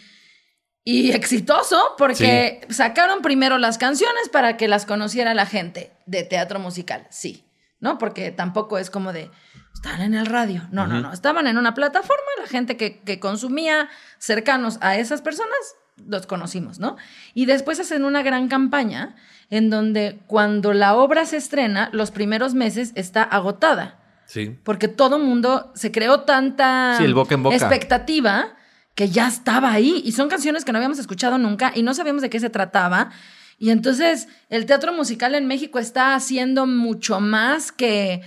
[0.84, 6.60] y exitoso porque sacaron primero las canciones para que las conociera la gente de teatro
[6.60, 7.46] musical, sí,
[7.80, 7.98] ¿no?
[7.98, 9.30] Porque tampoco es como de...
[9.74, 10.68] Están en el radio.
[10.72, 11.14] No, no, no.
[11.14, 15.58] Estaban en una plataforma, la gente que, que consumía cercanos a esas personas,
[16.06, 16.98] los conocimos, ¿no?
[17.34, 19.16] Y después hacen una gran campaña
[19.50, 24.00] en donde cuando la obra se estrena, los primeros meses está agotada.
[24.26, 24.58] Sí.
[24.64, 27.56] Porque todo mundo se creó tanta Sí, el boca en boca.
[27.56, 28.56] expectativa
[29.00, 30.02] que ya estaba ahí.
[30.04, 33.12] Y son canciones que no habíamos escuchado nunca y no sabíamos de qué se trataba.
[33.58, 38.22] Y entonces el teatro musical en México está haciendo mucho más que,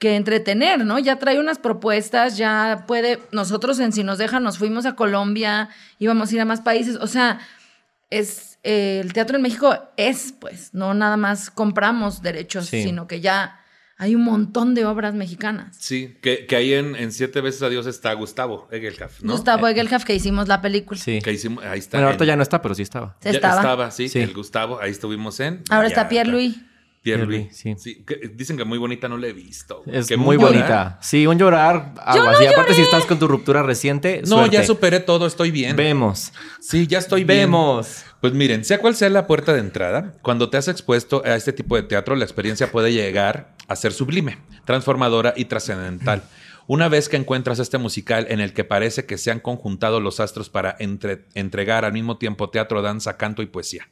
[0.00, 0.98] que entretener, ¿no?
[0.98, 3.20] Ya trae unas propuestas, ya puede.
[3.30, 5.68] Nosotros en Si nos dejan, nos fuimos a Colombia,
[6.00, 6.96] íbamos a ir a más países.
[6.96, 7.38] O sea,
[8.10, 12.82] es eh, el teatro en México es, pues, no nada más compramos derechos, Sí.
[12.82, 13.60] sino que ya
[13.98, 15.76] hay un montón de obras mexicanas.
[15.80, 19.32] Sí, que, que ahí en, en Siete veces a Dios está Gustavo Egelhaf, ¿no?
[19.32, 21.00] Gustavo Egelhaf, que hicimos la película.
[21.00, 21.20] Sí.
[21.22, 21.96] Que hicimos, ahí está.
[21.96, 23.16] Bueno, ahorita en- ya no está, pero sí estaba.
[23.22, 23.56] Ya estaba.
[23.56, 24.18] estaba, sí, Sí.
[24.20, 25.62] el Gustavo, ahí estuvimos en.
[25.70, 26.56] Ahora ya está Pierre Louis.
[27.14, 28.02] Pierre sí.
[28.04, 29.82] que dicen que muy bonita no la he visto.
[29.84, 29.96] güey.
[29.98, 30.98] Es Que muy bonita.
[31.00, 31.94] Sí, un llorar.
[32.04, 32.40] aguas.
[32.42, 34.56] y aparte, si estás con tu ruptura reciente, No, suerte.
[34.56, 35.76] ya superé todo, estoy bien.
[35.76, 36.32] Vemos.
[36.60, 37.40] Sí, ya estoy bien.
[37.40, 38.04] Vemos.
[38.20, 41.52] Pues miren, sea cual sea la puerta de entrada, cuando te has expuesto a este
[41.52, 46.22] tipo de teatro, la experiencia puede llegar a ser sublime, transformadora y trascendental.
[46.68, 50.18] Una vez que encuentras este musical en el que parece que se han conjuntado los
[50.18, 53.88] astros para entre- entregar al mismo tiempo teatro, danza, canto y poesía.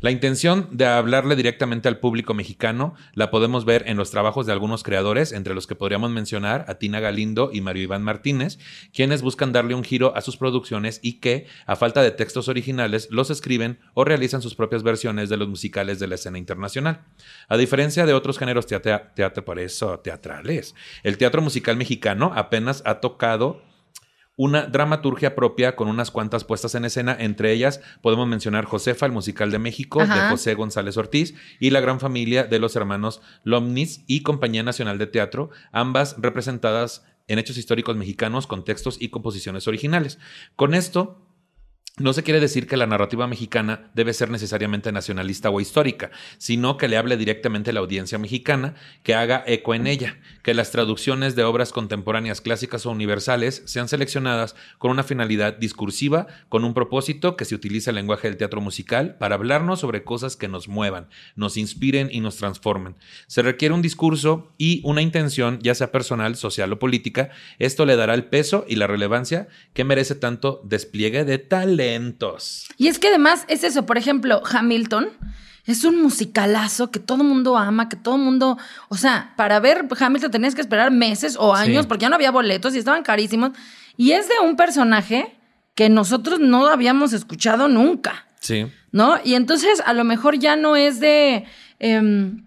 [0.00, 4.52] La intención de hablarle directamente al público mexicano la podemos ver en los trabajos de
[4.52, 8.58] algunos creadores, entre los que podríamos mencionar a Tina Galindo y Mario Iván Martínez,
[8.92, 13.08] quienes buscan darle un giro a sus producciones y que, a falta de textos originales,
[13.10, 17.04] los escriben o realizan sus propias versiones de los musicales de la escena internacional.
[17.48, 23.62] A diferencia de otros géneros teatrales, el teatro musical mexicano apenas ha tocado
[24.36, 27.16] una dramaturgia propia con unas cuantas puestas en escena.
[27.18, 30.30] Entre ellas podemos mencionar Josefa, el musical de México, de.
[30.30, 35.06] José González Ortiz, y la gran familia de los hermanos Lomnis y Compañía Nacional de
[35.06, 40.18] Teatro, ambas representadas en hechos históricos mexicanos con textos y composiciones originales.
[40.54, 41.25] Con esto,
[41.98, 46.76] no se quiere decir que la narrativa mexicana debe ser necesariamente nacionalista o histórica, sino
[46.76, 50.70] que le hable directamente a la audiencia mexicana, que haga eco en ella, que las
[50.70, 56.74] traducciones de obras contemporáneas clásicas o universales sean seleccionadas con una finalidad discursiva, con un
[56.74, 60.68] propósito que se utilice el lenguaje del teatro musical para hablarnos sobre cosas que nos
[60.68, 62.94] muevan, nos inspiren y nos transformen.
[63.26, 67.30] Se requiere un discurso y una intención, ya sea personal, social o política.
[67.58, 71.38] Esto le dará el peso y la relevancia que merece tanto despliegue de
[72.76, 75.08] Y es que además es eso, por ejemplo, Hamilton
[75.64, 78.56] es un musicalazo que todo mundo ama, que todo mundo,
[78.88, 81.88] o sea, para ver Hamilton tenías que esperar meses o años Sí.
[81.88, 83.50] porque ya no había boletos y estaban carísimos.
[83.96, 85.36] Y es de un personaje
[85.74, 88.26] que nosotros no habíamos escuchado nunca.
[88.40, 88.66] Sí.
[88.92, 89.18] ¿no?
[89.24, 91.44] Y entonces a lo mejor ya no es de,
[91.80, 92.44] em,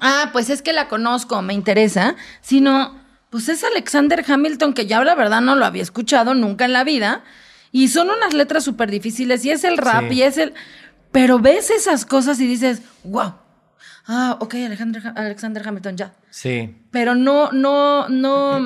[0.00, 2.98] ah, pues es que la conozco, me interesa, sino,
[3.30, 6.82] pues es Alexander Hamilton, que ya la verdad no lo había escuchado nunca en la
[6.82, 7.22] vida,
[7.74, 10.14] y son unas letras súper difíciles, y es el rap, Sí.
[10.14, 10.54] y es el...
[11.10, 13.34] Pero ves esas cosas y dices, wow.
[14.06, 16.76] Ah, ok, Alexander, Alexander Hamilton, ya Sí.
[16.92, 18.60] pero no, no, no,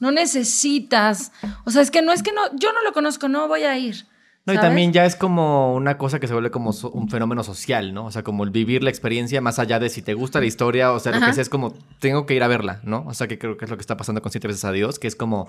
[0.00, 1.32] no necesitas.
[1.64, 3.76] O sea, es que no es que no, yo no lo conozco, no voy a
[3.78, 4.06] ir.
[4.44, 4.68] No, y ¿sabes?
[4.68, 8.06] también ya es como una cosa que se vuelve como so- un fenómeno social, ¿no?
[8.06, 10.92] O sea, como el vivir la experiencia más allá de si te gusta la historia,
[10.92, 13.04] o sea, lo que sea es como, tengo que ir a verla, ¿no?
[13.06, 14.98] O sea, que creo que es lo que está pasando con Siete veces a Dios,
[14.98, 15.48] que es como,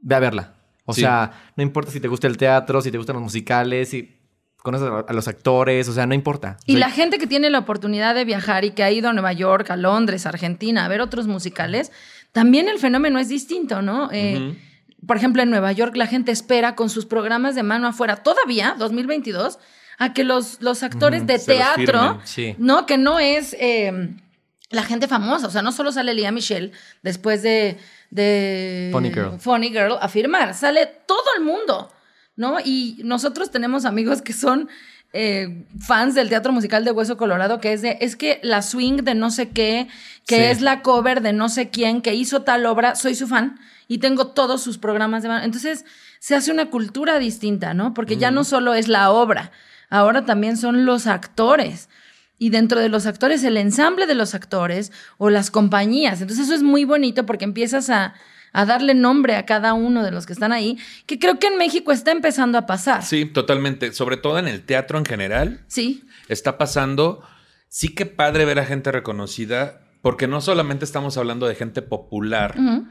[0.00, 0.54] ve a verla.
[0.90, 1.02] O Sí.
[1.02, 4.16] sea, no importa si te gusta el teatro, si te gustan los musicales, si
[4.62, 6.56] conoces a a los actores, o sea, no importa.
[6.66, 9.32] Y la gente que tiene la oportunidad de viajar y que ha ido a Nueva
[9.34, 11.92] York, a Londres, a Argentina, a ver otros musicales,
[12.32, 14.08] también el fenómeno es distinto, ¿no?
[14.12, 14.56] Eh.
[15.06, 18.74] Por ejemplo, en Nueva York la gente espera con sus programas de mano afuera, todavía,
[18.78, 19.58] 2022,
[19.98, 22.54] a que los, los actores de Se teatro, sí.
[22.58, 22.86] ¿no?
[22.86, 24.14] Que no es eh,
[24.70, 27.78] la gente famosa, o sea, no solo sale Lía Michelle después de,
[28.10, 29.38] de Funny Girl.
[29.40, 31.90] Funny Girl a firmar, sale todo el mundo,
[32.36, 32.58] ¿no?
[32.64, 34.68] Y nosotros tenemos amigos que son
[35.14, 38.98] eh, fans del teatro musical de Hueso Colorado, que es de, es que la swing
[39.04, 39.88] de no sé qué,
[40.26, 40.42] que Sí.
[40.42, 43.98] es la cover de no sé quién, que hizo tal obra, soy su fan y
[43.98, 45.44] tengo todos sus programas de mano.
[45.44, 45.86] Entonces
[46.18, 47.94] se hace una cultura distinta, ¿no?
[47.94, 49.50] Porque ya no solo es la obra,
[49.88, 51.88] ahora también son los actores.
[52.38, 56.20] Y dentro de los actores, el ensamble de los actores o las compañías.
[56.20, 58.14] Entonces eso es muy bonito porque empiezas a,
[58.52, 61.58] a darle nombre a cada uno de los que están ahí, que creo que en
[61.58, 63.02] México está empezando a pasar.
[63.04, 63.92] Sí, totalmente.
[63.92, 66.04] Sobre todo en el teatro en general, Sí.
[66.28, 67.22] está pasando.
[67.68, 72.54] Sí que padre ver a gente reconocida, porque no solamente estamos hablando de gente popular
[72.58, 72.86] Ujú.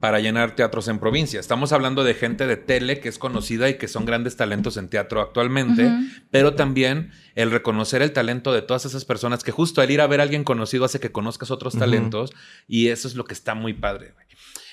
[0.00, 3.78] Para llenar teatros en provincia, estamos hablando de gente de tele que es conocida y
[3.78, 5.90] que son grandes talentos en teatro actualmente,
[6.30, 10.06] pero también el reconocer el talento de todas esas personas que justo al ir a
[10.06, 12.32] ver a alguien conocido hace que conozcas otros talentos
[12.68, 14.14] y eso es lo que está muy padre.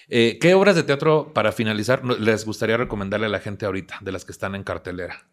[0.10, 4.12] Eh, ¿Qué obras de teatro, para finalizar, les gustaría recomendarle a la gente ahorita, de
[4.12, 5.26] las que están en cartelera?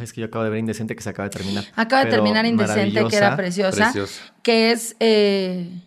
[0.00, 1.64] Es que yo acabo de ver Indecente que se acaba de terminar.
[1.74, 4.34] Acaba de terminar Indecente, que era preciosa, Preciosa.
[4.42, 5.82] que es, eh,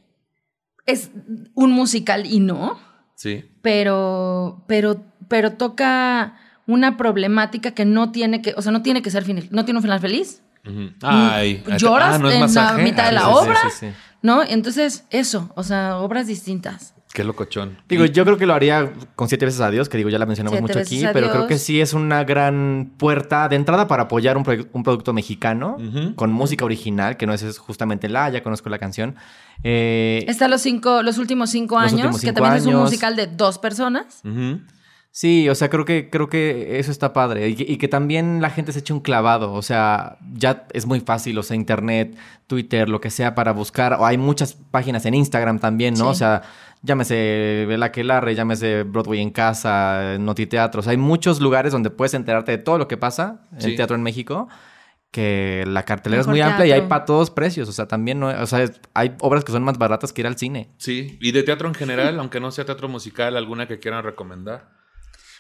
[0.86, 1.12] es
[1.54, 2.80] un musical y no,
[3.24, 3.46] Sí.
[3.62, 6.36] pero, pero, pero toca
[6.68, 9.78] una problemática que no tiene que, o sea, no tiene que ser final, no tiene
[9.78, 10.42] un final feliz.
[11.02, 13.58] Ay, lloras ah, ¿no es en la mitad de Ah, la sí, obra.
[13.70, 13.88] sí, sí.
[14.22, 14.44] ¿no?
[14.44, 16.93] Entonces, eso, o sea, obras distintas.
[17.14, 17.78] Qué locochón.
[17.88, 20.26] Digo, yo creo que lo haría con siete veces a Dios, que digo, ya la
[20.26, 24.04] mencionamos Siete mucho aquí, pero creo que sí es una gran puerta de entrada para
[24.04, 25.78] apoyar un, proye- un producto mexicano
[26.16, 29.16] con música original, que no es justamente la, ya conozco la canción.
[29.64, 33.16] Eh, Está los cinco, los últimos cinco Los años, últimos que también es un musical
[33.16, 34.22] de dos personas.
[35.16, 37.48] Sí, o sea, creo que, creo que eso está padre.
[37.48, 39.54] Y que, y que también la gente se eche un clavado.
[39.54, 43.94] O sea, ya es muy fácil, o sea, internet, Twitter, lo que sea para buscar.
[44.00, 46.06] O hay muchas páginas en Instagram también, ¿no?
[46.06, 46.10] Sí.
[46.10, 46.42] O sea,
[46.84, 50.82] llámese Velaquelarre, llámese Broadway en casa, Notiteatro.
[50.82, 53.76] O sea, hay muchos lugares donde puedes enterarte de todo lo que pasa en Sí.
[53.76, 54.48] teatro en México.
[55.12, 56.90] Que la cartelera Mejor es muy amplia y hay teatro.
[56.90, 57.70] para todos precios.
[57.70, 58.66] O sea, también no, o sea,
[58.96, 60.72] hay obras que son más baratas que ir al cine.
[60.78, 61.20] Sí.
[61.22, 64.70] Y de teatro en general, aunque no sea teatro musical, alguna que quieran recomendar.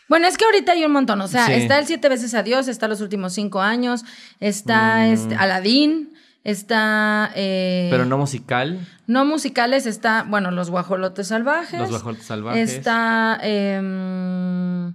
[0.08, 1.20] Bueno, es que ahorita hay un montón.
[1.22, 1.54] O sea, Sí.
[1.54, 4.04] está el Siete veces a Dios, está los últimos cinco años,
[4.39, 5.12] está Mm.
[5.14, 6.14] este, Aladín,
[6.44, 7.32] está.
[7.36, 8.80] eh, Pero no musical.
[9.08, 11.80] no musicales, está, bueno, Los Guajolotes Salvajes.
[11.80, 12.72] Los Guajolotes Salvajes.
[12.74, 13.39] Está.
[13.41, 14.94] em,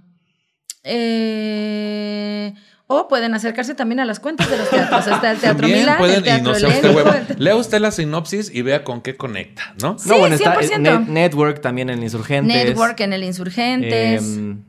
[0.83, 2.53] eh,
[2.91, 5.05] o pueden acercarse también a las cuentas de los teatros.
[5.07, 7.91] Está el Teatro También Milán, pueden, el y no sea usted el- Lea usted la
[7.91, 9.99] sinopsis y vea con qué conecta, ¿no?
[9.99, 10.79] Sí, no, bueno, está 100%.
[10.81, 12.65] Net- Network también en Insurgentes.
[12.65, 14.23] Network en el Insurgentes.
[14.37, 14.63] Em,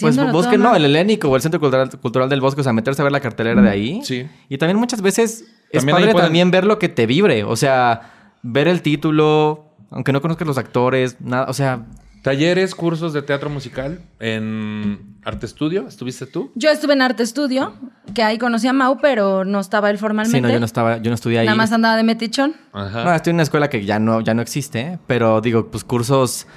[0.00, 3.00] pues todo, no, el Helénico o el Centro Cultural, Cultural del Bosque, o sea, meterse
[3.00, 4.00] a ver la cartelera de ahí.
[4.04, 4.28] Sí.
[4.50, 7.56] Y también muchas veces es También padre pueden- también ver lo que te vibre, o
[7.56, 8.12] sea,
[8.42, 11.86] ver el título, aunque no conozcas los actores, nada, o sea,
[12.22, 15.86] Talleres, cursos de teatro musical en Arte Estudio.
[15.86, 16.50] ¿Estuviste tú?
[16.56, 17.72] Yo estuve en Arte Estudio,
[18.14, 20.36] que ahí conocí a Mau, pero no estaba él formalmente.
[20.38, 21.46] sí, no, yo no estaba, yo no estudié ahí.
[21.46, 22.54] Nada más andaba de metichón.
[22.72, 23.04] Ajá.
[23.04, 26.48] No, estoy en una escuela que ya no, ya no existe, pero digo, pues cursos.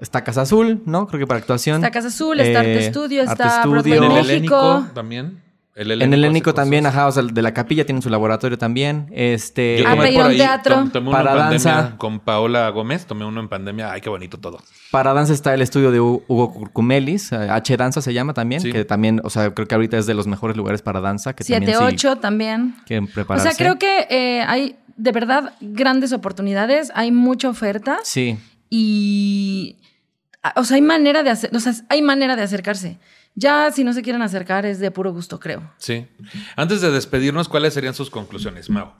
[0.00, 1.06] Está Casa Azul, ¿no?
[1.06, 1.76] Creo que para actuación.
[1.76, 3.70] Está Casa Azul, está Arte Eh, Estudio, Arte está Estudio.
[3.72, 4.30] Broadway en el México.
[4.30, 5.42] helénico también.
[5.74, 9.06] El En el Helénico también, ajá, o sea, de la capilla tienen su laboratorio también.
[9.10, 9.78] Este.
[9.78, 10.74] Yo Ah, tomé por ahí, teatro.
[10.74, 11.96] tom- tomé uno Para en pandemia danza.
[11.96, 13.90] con Paola Gómez, tomé uno en pandemia.
[13.90, 14.58] Ay, qué bonito todo.
[14.90, 18.60] Para danza está el estudio de Hu- Hugo Curcumelis, eh, H Danza se llama también,
[18.60, 18.70] Sí.
[18.70, 21.32] que también, o sea, creo que ahorita es de los mejores lugares para danza.
[21.34, 22.74] Que también 7, sí 8 también.
[22.86, 28.36] quieren O sea, creo que eh, hay de verdad grandes oportunidades, hay mucha oferta Sí.
[28.68, 29.76] y.
[30.56, 32.98] O sea, hay manera de hacer, o sea, hay manera de acercarse.
[33.34, 35.72] Ya si no se quieren acercar es de puro gusto, creo.
[35.78, 36.06] Sí.
[36.56, 38.92] Antes de despedirnos, ¿cuáles serían sus conclusiones, Mau?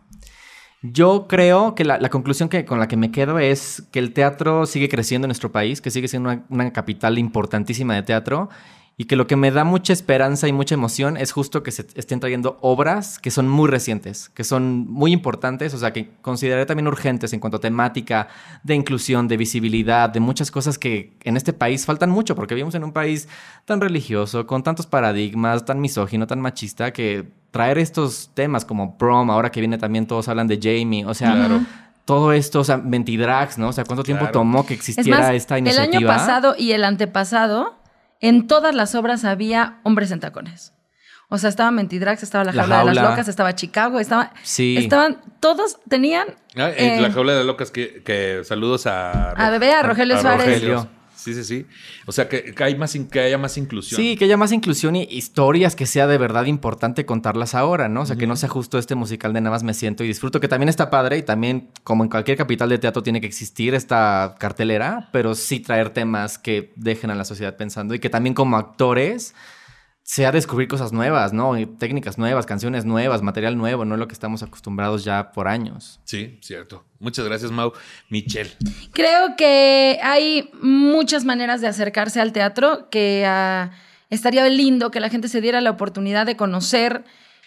[0.83, 4.13] Yo creo que la, la conclusión que, con la que me quedo es que el
[4.13, 8.49] teatro sigue creciendo en nuestro país, que sigue siendo una, una capital importantísima de teatro
[9.03, 11.85] y que lo que me da mucha esperanza y mucha emoción es justo que se
[11.97, 16.67] estén trayendo obras que son muy recientes, que son muy importantes, o sea, que consideré
[16.67, 18.29] también urgentes en cuanto a temática,
[18.63, 22.77] de inclusión, de visibilidad, de muchas cosas que en este país faltan mucho, porque vivimos
[22.77, 23.27] en un país
[23.65, 29.31] tan religioso, con tantos paradigmas, tan misógino, tan machista, que traer estos temas como prom,
[29.33, 31.61] ahora que viene también todos hablan de Jamie, o sea, Claro.
[32.05, 33.69] todo esto, o sea, Mentidrags, ¿no?
[33.69, 34.33] O sea, ¿cuánto tiempo Claro.
[34.33, 35.99] tomó que Es existiera más, esta el iniciativa?
[35.99, 37.75] año pasado y el antepasado,
[38.23, 40.73] en todas las obras había hombres en tacones.
[41.29, 43.11] O sea, estaba Mentidrax, estaba La La Jaula, de las.
[43.11, 44.33] Locas, estaba Chicago, estaba...
[44.43, 44.77] Sí.
[44.79, 46.29] Estaban, todos tenían...
[46.57, 49.31] Ah, eh, eh, la jaula de locas que, que saludos a...
[49.31, 50.47] A Bebé, a Rogelio Suárez.
[50.47, 50.89] Rogelio.
[51.23, 51.67] Sí, sí, sí.
[52.07, 54.01] O sea, que, que hay más, in- que haya más inclusión.
[54.01, 58.03] Sí, que haya más inclusión y historias que sea de verdad importante contarlas ahora, ¿no?
[58.03, 60.41] O sea, que no sea justo este musical de nada más me siento y disfruto,
[60.41, 63.75] que también está padre y también, como en cualquier capital de teatro, tiene que existir
[63.75, 68.35] esta cartelera, pero sí traer temas que dejen a la sociedad pensando y que también
[68.35, 69.35] como actores
[70.05, 71.57] sea descubrir cosas nuevas, ¿no?
[71.59, 76.01] Y técnicas nuevas, canciones nuevas, material nuevo, no lo que estamos acostumbrados ya por años.
[76.05, 76.85] Sí, cierto.
[76.99, 77.73] Muchas gracias, Mau.
[78.11, 78.51] Michelle.
[78.93, 83.71] Creo que hay muchas maneras de acercarse al teatro que ah,
[84.11, 87.05] estaría lindo que la gente se diera la oportunidad de conocer,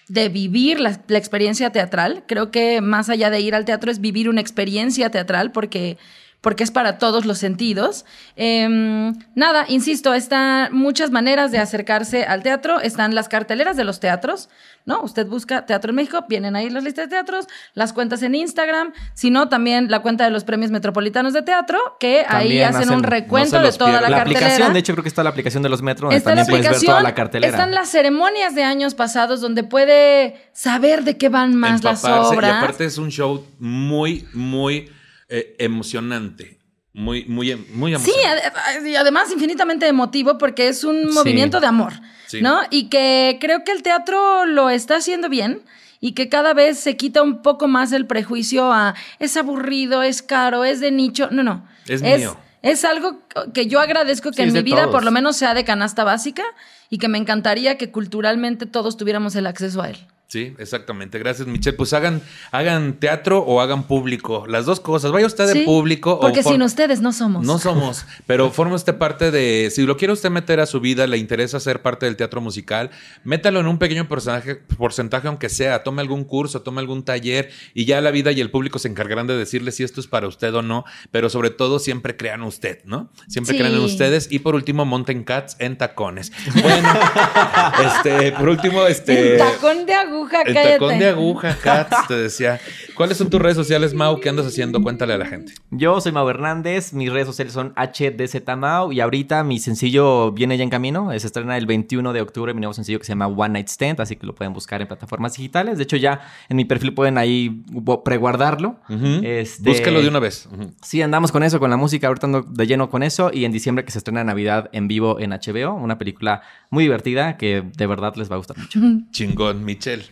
[0.07, 2.23] de vivir la, la experiencia teatral.
[2.25, 5.97] Creo que más allá de ir al teatro es vivir una experiencia teatral porque
[6.45, 8.05] porque es para todos los sentidos.
[8.35, 12.79] Em, nada, insisto, están muchas maneras de acercarse al teatro.
[12.81, 14.49] Están las carteleras de los teatros,
[14.85, 15.01] ¿no?
[15.01, 18.93] Usted busca Teatro en México, vienen ahí las listas de teatros, las cuentas en Instagram,
[19.15, 23.01] sino también la cuenta de los premios metropolitanos de teatro, que ahí hacen, hacen- un
[23.01, 24.45] recuento de toda la, La cartelera.
[24.45, 26.51] aplicación, de hecho, creo que está la aplicación de los metros, donde Está la también
[26.51, 27.49] puedes ver aplicación, toda la cartelera.
[27.57, 32.51] están las ceremonias de años pasados donde puede saber de qué van más las obras.
[32.53, 34.91] Y aparte es un show muy, muy
[35.29, 36.59] eh, emocionante.
[36.93, 38.43] Muy, muy, muy Sí, emocionante.
[38.79, 41.13] ade- y además infinitamente emotivo porque es un Sí.
[41.13, 41.93] movimiento de amor,
[42.27, 42.41] Sí.
[42.41, 42.61] ¿no?
[42.69, 45.61] Y que creo que el teatro lo está haciendo bien
[45.99, 50.21] y que cada vez se quita un poco más el prejuicio a es aburrido, es
[50.21, 51.27] caro, es de nicho.
[51.31, 51.67] No, no.
[51.87, 52.37] Es mío.
[52.61, 53.19] Es algo
[53.53, 54.91] que yo agradezco que Sí, en mi vida todos.
[54.91, 56.43] por lo menos sea de canasta básica
[56.89, 59.97] y que me encantaría que culturalmente todos tuviéramos el acceso a él.
[60.27, 61.19] Sí, exactamente.
[61.19, 61.77] Gracias, Michelle.
[61.77, 62.21] Pues hagan,
[62.51, 64.45] hagan teatro o hagan público.
[64.47, 65.11] Las dos cosas.
[65.11, 67.45] Vaya usted Sí, de público Porque o sin ustedes no somos.
[67.45, 69.69] No somos, pero forma usted parte de.
[69.71, 72.89] Si lo quiere usted meter a su vida, le interesa ser parte del teatro musical,
[73.23, 75.83] métalo en un pequeño porcentaje, porcentaje aunque sea.
[75.83, 79.27] Tome algún curso, tome algún taller y ya la vida y el público se encargarán
[79.27, 80.85] de decirle si esto es para usted o no.
[81.11, 83.11] Pero sobre todo, siempre crean usted, ¿no?
[83.27, 83.59] Siempre Sí.
[83.59, 84.27] crean en ustedes.
[84.31, 86.31] Y por último, monten cats en tacones.
[86.61, 86.89] Bueno,
[87.85, 89.33] este, por último, este.
[89.33, 90.73] En tacón de aguja, El cállate.
[90.73, 92.59] tacón de aguja, Cats, te decía.
[92.95, 94.19] ¿Cuáles son tus redes sociales, Mau?
[94.19, 94.81] ¿Qué andas haciendo?
[94.81, 95.53] Cuéntale a la gente.
[95.71, 100.63] Yo soy Mau Hernández, mis redes sociales son HDZMau y ahorita mi sencillo viene ya
[100.63, 103.49] en camino, se estrena el 21 de octubre mi nuevo sencillo que se llama One
[103.53, 105.77] Night Stand, así que lo pueden buscar en plataformas digitales.
[105.77, 107.63] De hecho ya en mi perfil pueden ahí
[108.03, 108.77] preguardarlo.
[109.23, 110.47] Este- Búscalo de una vez.
[110.51, 110.71] Ujú.
[110.81, 113.51] Sí, andamos con eso, con la música, ahorita ando de lleno con eso y en
[113.51, 117.87] diciembre que se estrena Navidad en vivo en HBO, una película muy divertida que de
[117.87, 118.79] verdad les va a gustar mucho.
[119.11, 120.05] Chingón, Michelle.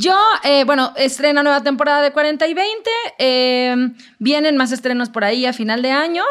[0.00, 2.90] Yo, eh, bueno, estrena nueva temporada de 40 y 20.
[3.18, 3.74] eh,
[4.20, 6.22] vienen más estrenos por ahí a final de año.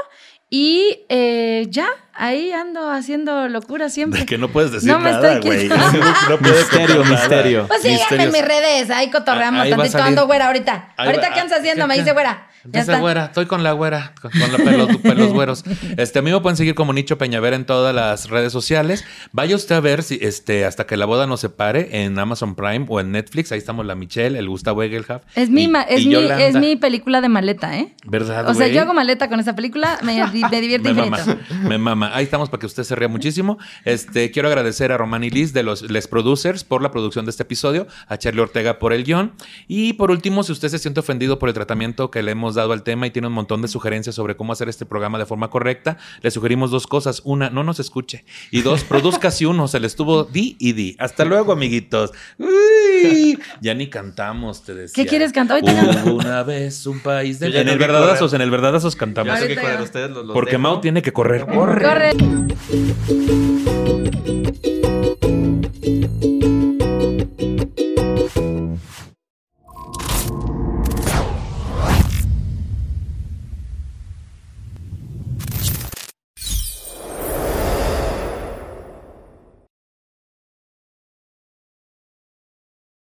[0.50, 4.22] Y eh, ya, ahí ando haciendo locura siempre.
[4.22, 5.68] De que no puedes decir No me nada, güey.
[6.30, 7.68] No puedes Misterio, misterio.
[7.68, 10.02] Pues síganme en mis redes, ahí cotorreamos Ahí tantito.
[10.04, 10.94] Ando güera ahorita.
[10.98, 11.84] Ahí ahorita, va- ¿qué andas haciendo?
[11.86, 12.48] ¿qué- Me dice güera.
[12.64, 13.00] Ya Dice está.
[13.00, 15.64] güera, estoy con la güera, con, con los pelos, pelos güeros.
[15.98, 19.06] Este, a mí me pueden seguir como Nicho Peñavera en todas las redes sociales.
[19.32, 22.86] Vaya usted a ver si este, hasta que la boda nos separe en Amazon Prime
[22.90, 23.52] o en Netflix.
[23.54, 25.22] Ahí estamos la Michelle, el Gustavo Egelhaf.
[25.36, 27.96] Es mi, y- es, mi, es mi película de maleta, ¿eh?
[28.06, 31.26] ¿Verdad, O sea, yo hago maleta con esta película, me, me divierte Me infinito.
[31.26, 31.38] mama,
[31.70, 32.07] me mama.
[32.14, 33.58] Ahí estamos para que usted se ría muchísimo.
[33.86, 37.32] Este, quiero agradecer a Román y Liz de los Les Producers por la producción de
[37.32, 39.34] este episodio, a Charlie Ortega por el guion.
[39.68, 42.74] Y por último, si usted se siente ofendido por el tratamiento que le hemos dado
[42.74, 45.50] al tema y tiene un montón de sugerencias sobre cómo hacer este programa de forma
[45.50, 47.22] correcta, le sugerimos dos cosas.
[47.24, 48.26] Una, no nos escuche.
[48.52, 49.68] Y dos, produzca si uno.
[49.68, 50.96] Se le estuvo di y di.
[51.00, 52.12] Hasta luego, amiguitos.
[52.38, 55.04] Uy, ya ni cantamos, te decía.
[55.04, 55.62] ¿Qué quieres cantar?
[55.64, 57.48] Hubo una vez un país de...
[57.48, 59.34] En el verdadazos, en el verdadazos cantamos.
[59.34, 59.84] tengo que Ahorita correr, ya.
[59.84, 61.46] ustedes los, Porque Mau tiene que correr.
[61.46, 61.84] Corre.
[61.84, 61.97] Corre.
[61.98, 62.14] Arre.